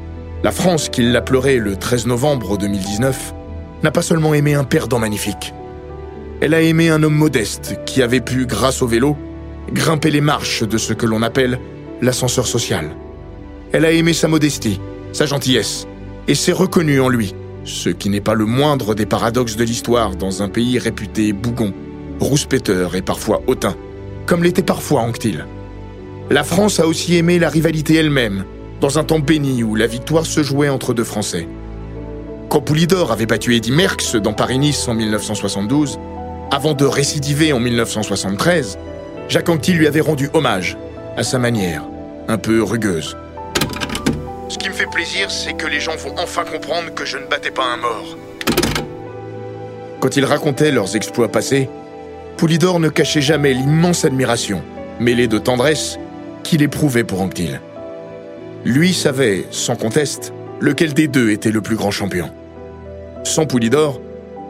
La 0.42 0.54
France, 0.54 0.88
qui 0.88 1.02
l'a 1.02 1.22
pleuré 1.22 1.58
le 1.58 1.76
13 1.76 2.06
novembre 2.06 2.58
2019, 2.58 3.34
n'a 3.84 3.92
pas 3.92 4.02
seulement 4.02 4.34
aimé 4.34 4.54
un 4.54 4.64
perdant 4.64 5.00
magnifique. 5.00 5.54
Elle 6.40 6.54
a 6.54 6.62
aimé 6.62 6.88
un 6.88 7.04
homme 7.04 7.16
modeste 7.16 7.78
qui 7.86 8.02
avait 8.02 8.22
pu, 8.22 8.46
grâce 8.46 8.82
au 8.82 8.88
vélo, 8.88 9.18
grimper 9.74 10.12
les 10.12 10.22
marches 10.22 10.64
de 10.64 10.78
ce 10.78 10.94
que 10.94 11.06
l'on 11.06 11.24
appelle 11.24 11.60
l'ascenseur 12.02 12.48
social. 12.48 12.92
Elle 13.74 13.84
a 13.84 13.92
aimé 13.92 14.14
sa 14.14 14.30
modestie, 14.30 14.80
sa 15.12 15.26
gentillesse, 15.26 15.88
et 16.28 16.36
s'est 16.36 16.52
reconnu 16.52 17.00
en 17.00 17.10
lui, 17.10 17.36
ce 17.64 17.90
qui 17.90 18.10
n'est 18.10 18.22
pas 18.22 18.34
le 18.34 18.46
moindre 18.46 18.96
des 18.96 19.06
paradoxes 19.06 19.56
de 19.56 19.64
l'histoire 19.64 20.16
dans 20.16 20.42
un 20.42 20.50
pays 20.50 20.80
réputé 20.80 21.34
bougon, 21.34 21.74
rouspéteur 22.20 22.96
et 22.96 23.02
parfois 23.02 23.42
hautain, 23.48 23.76
comme 24.26 24.44
l'était 24.44 24.64
parfois 24.64 25.02
Anctil. 25.02 25.46
La 26.30 26.44
France 26.44 26.80
a 26.80 26.88
aussi 26.88 27.16
aimé 27.16 27.38
la 27.38 27.50
rivalité 27.50 27.96
elle-même, 27.96 28.46
dans 28.82 28.98
un 29.00 29.04
temps 29.04 29.20
béni 29.20 29.64
où 29.64 29.76
la 29.76 29.88
victoire 29.88 30.26
se 30.26 30.44
jouait 30.44 30.70
entre 30.70 30.94
deux 30.94 31.04
Français. 31.04 31.48
Quand 32.50 32.62
Poulidor 32.62 33.12
avait 33.12 33.26
battu 33.26 33.56
Eddy 33.56 33.72
Merckx 33.72 34.16
dans 34.16 34.34
Paris-Nice 34.34 34.88
en 34.88 34.94
1972, 34.94 36.00
avant 36.52 36.74
de 36.74 36.86
récidiver 36.86 37.54
en 37.54 37.60
1973, 37.60 38.78
Jacques 39.28 39.50
Anquetil 39.50 39.78
lui 39.78 39.88
avait 39.88 40.02
rendu 40.02 40.30
hommage, 40.34 40.78
à 41.18 41.24
sa 41.24 41.40
manière, 41.40 41.84
un 42.28 42.38
peu 42.38 42.64
rugueuse. 42.64 43.18
Qui 44.66 44.72
me 44.72 44.76
fait 44.76 44.90
plaisir, 44.90 45.30
c'est 45.30 45.54
que 45.54 45.68
les 45.68 45.80
gens 45.80 45.96
vont 45.96 46.16
enfin 46.18 46.44
comprendre 46.44 46.92
que 46.92 47.06
je 47.06 47.20
ne 47.20 47.28
battais 47.28 47.52
pas 47.52 47.66
un 47.66 47.78
mort. 47.78 48.18
Quand 50.00 50.18
ils 50.18 50.26
racontaient 50.26 50.72
leurs 50.72 50.96
exploits 50.96 51.32
passés, 51.32 51.70
Poulidor 52.36 52.80
ne 52.80 52.90
cachait 52.90 53.22
jamais 53.22 53.54
l'immense 53.54 54.06
admiration, 54.06 54.64
mêlée 55.00 55.28
de 55.28 55.38
tendresse, 55.38 56.00
qu'il 56.42 56.64
éprouvait 56.64 57.04
pour 57.04 57.22
Anctil. 57.22 57.62
Lui 58.64 58.92
savait, 58.96 59.46
sans 59.52 59.76
conteste, 59.76 60.34
lequel 60.60 60.96
des 60.96 61.08
deux 61.08 61.30
était 61.30 61.52
le 61.52 61.62
plus 61.62 61.76
grand 61.76 61.92
champion. 61.92 62.32
Sans 63.24 63.46
Poulidor, 63.46 64.02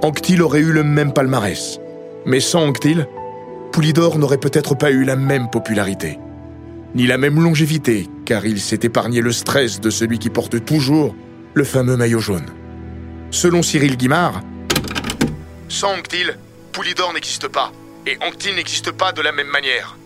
Anctil 0.02 0.42
aurait 0.42 0.62
eu 0.62 0.72
le 0.72 0.86
même 0.86 1.12
palmarès. 1.12 1.82
Mais 2.26 2.40
sans 2.40 2.66
Anctil, 2.66 3.06
Poulidor 3.74 4.18
n'aurait 4.18 4.38
peut-être 4.38 4.76
pas 4.76 4.92
eu 4.92 5.04
la 5.04 5.18
même 5.18 5.50
popularité, 5.50 6.20
ni 6.94 7.06
la 7.06 7.18
même 7.18 7.44
longévité, 7.44 8.08
car 8.26 8.46
il 8.46 8.60
s'est 8.60 8.80
épargné 8.82 9.22
le 9.22 9.32
stress 9.32 9.80
de 9.80 9.90
celui 9.90 10.20
qui 10.20 10.30
porte 10.30 10.66
toujours 10.66 11.16
le 11.54 11.64
fameux 11.64 11.96
maillot 11.96 12.20
jaune. 12.20 12.48
Selon 13.32 13.62
Cyril 13.62 13.98
Guimard, 13.98 14.42
sans 15.70 15.94
Anctil, 15.94 16.38
Poulidor 16.72 17.14
n'existe 17.14 17.48
pas, 17.48 17.72
et 18.06 18.18
Anctil 18.22 18.56
n'existe 18.56 18.92
pas 18.92 19.12
de 19.12 19.22
la 19.22 19.32
même 19.32 19.48
manière. 19.48 19.98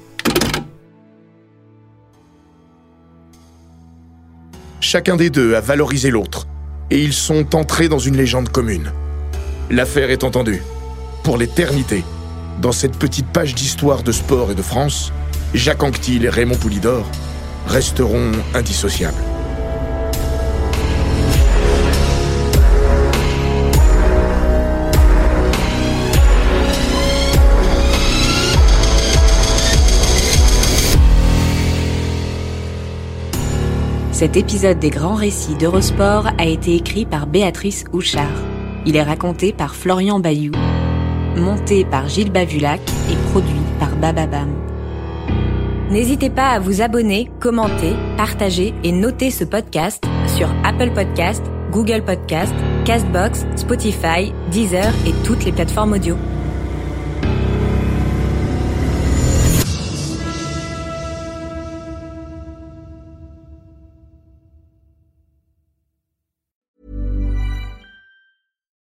Chacun 4.80 5.16
des 5.16 5.30
deux 5.30 5.56
a 5.56 5.62
valorisé 5.62 6.10
l'autre, 6.10 6.48
et 6.90 7.04
ils 7.04 7.14
sont 7.14 7.56
entrés 7.56 7.90
dans 7.90 8.00
une 8.00 8.18
légende 8.18 8.50
commune. 8.50 8.92
L'affaire 9.70 10.10
est 10.10 10.24
entendue, 10.24 10.64
pour 11.24 11.38
l'éternité. 11.38 12.04
Dans 12.62 12.72
cette 12.72 12.98
petite 12.98 13.28
page 13.28 13.56
d'histoire 13.56 14.04
de 14.04 14.12
sport 14.12 14.52
et 14.52 14.56
de 14.56 14.62
France, 14.62 15.12
Jacques 15.54 15.84
Anquetil 15.84 16.26
et 16.26 16.30
Raymond 16.30 16.58
Poulidor 16.58 17.06
resteront 17.70 18.32
indissociables. 18.56 19.16
Cet 34.12 34.36
épisode 34.36 34.80
des 34.80 34.90
grands 34.90 35.16
récits 35.16 35.56
d'Eurosport 35.56 36.28
a 36.38 36.46
été 36.46 36.76
écrit 36.76 37.06
par 37.06 37.26
Béatrice 37.26 37.86
Houchard. 37.94 38.26
Il 38.86 38.98
est 38.98 39.04
raconté 39.04 39.54
par 39.54 39.76
Florian 39.76 40.20
Bayou, 40.20 40.52
monté 41.38 41.86
par 41.86 42.10
Gilles 42.10 42.32
Bavulac 42.32 42.82
et 43.10 43.16
produit 43.32 43.62
par 43.80 43.96
Bababam. 43.96 44.50
N'hésitez 45.90 46.30
pas 46.30 46.50
à 46.52 46.60
vous 46.60 46.82
abonner, 46.84 47.32
commenter, 47.40 47.96
partager 48.16 48.76
et 48.84 48.92
noter 48.92 49.32
ce 49.32 49.44
podcast 49.44 50.04
sur 50.28 50.48
Apple 50.64 50.92
Podcast, 50.94 51.44
Google 51.72 52.04
Podcast, 52.06 52.54
Castbox, 52.86 53.44
Spotify, 53.56 54.32
Deezer 54.52 54.94
et 55.08 55.14
toutes 55.26 55.46
les 55.46 55.52
plateformes 55.52 55.94
audio. 55.94 56.16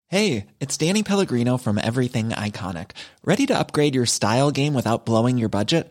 Hey, 0.07 0.47
it's 0.61 0.77
Danny 0.77 1.03
Pellegrino 1.03 1.57
from 1.57 1.79
Everything 1.79 2.29
Iconic. 2.29 2.93
Ready 3.25 3.47
to 3.47 3.59
upgrade 3.59 3.97
your 3.97 4.07
style 4.07 4.53
game 4.53 4.75
without 4.75 5.05
blowing 5.05 5.37
your 5.37 5.49
budget? 5.49 5.91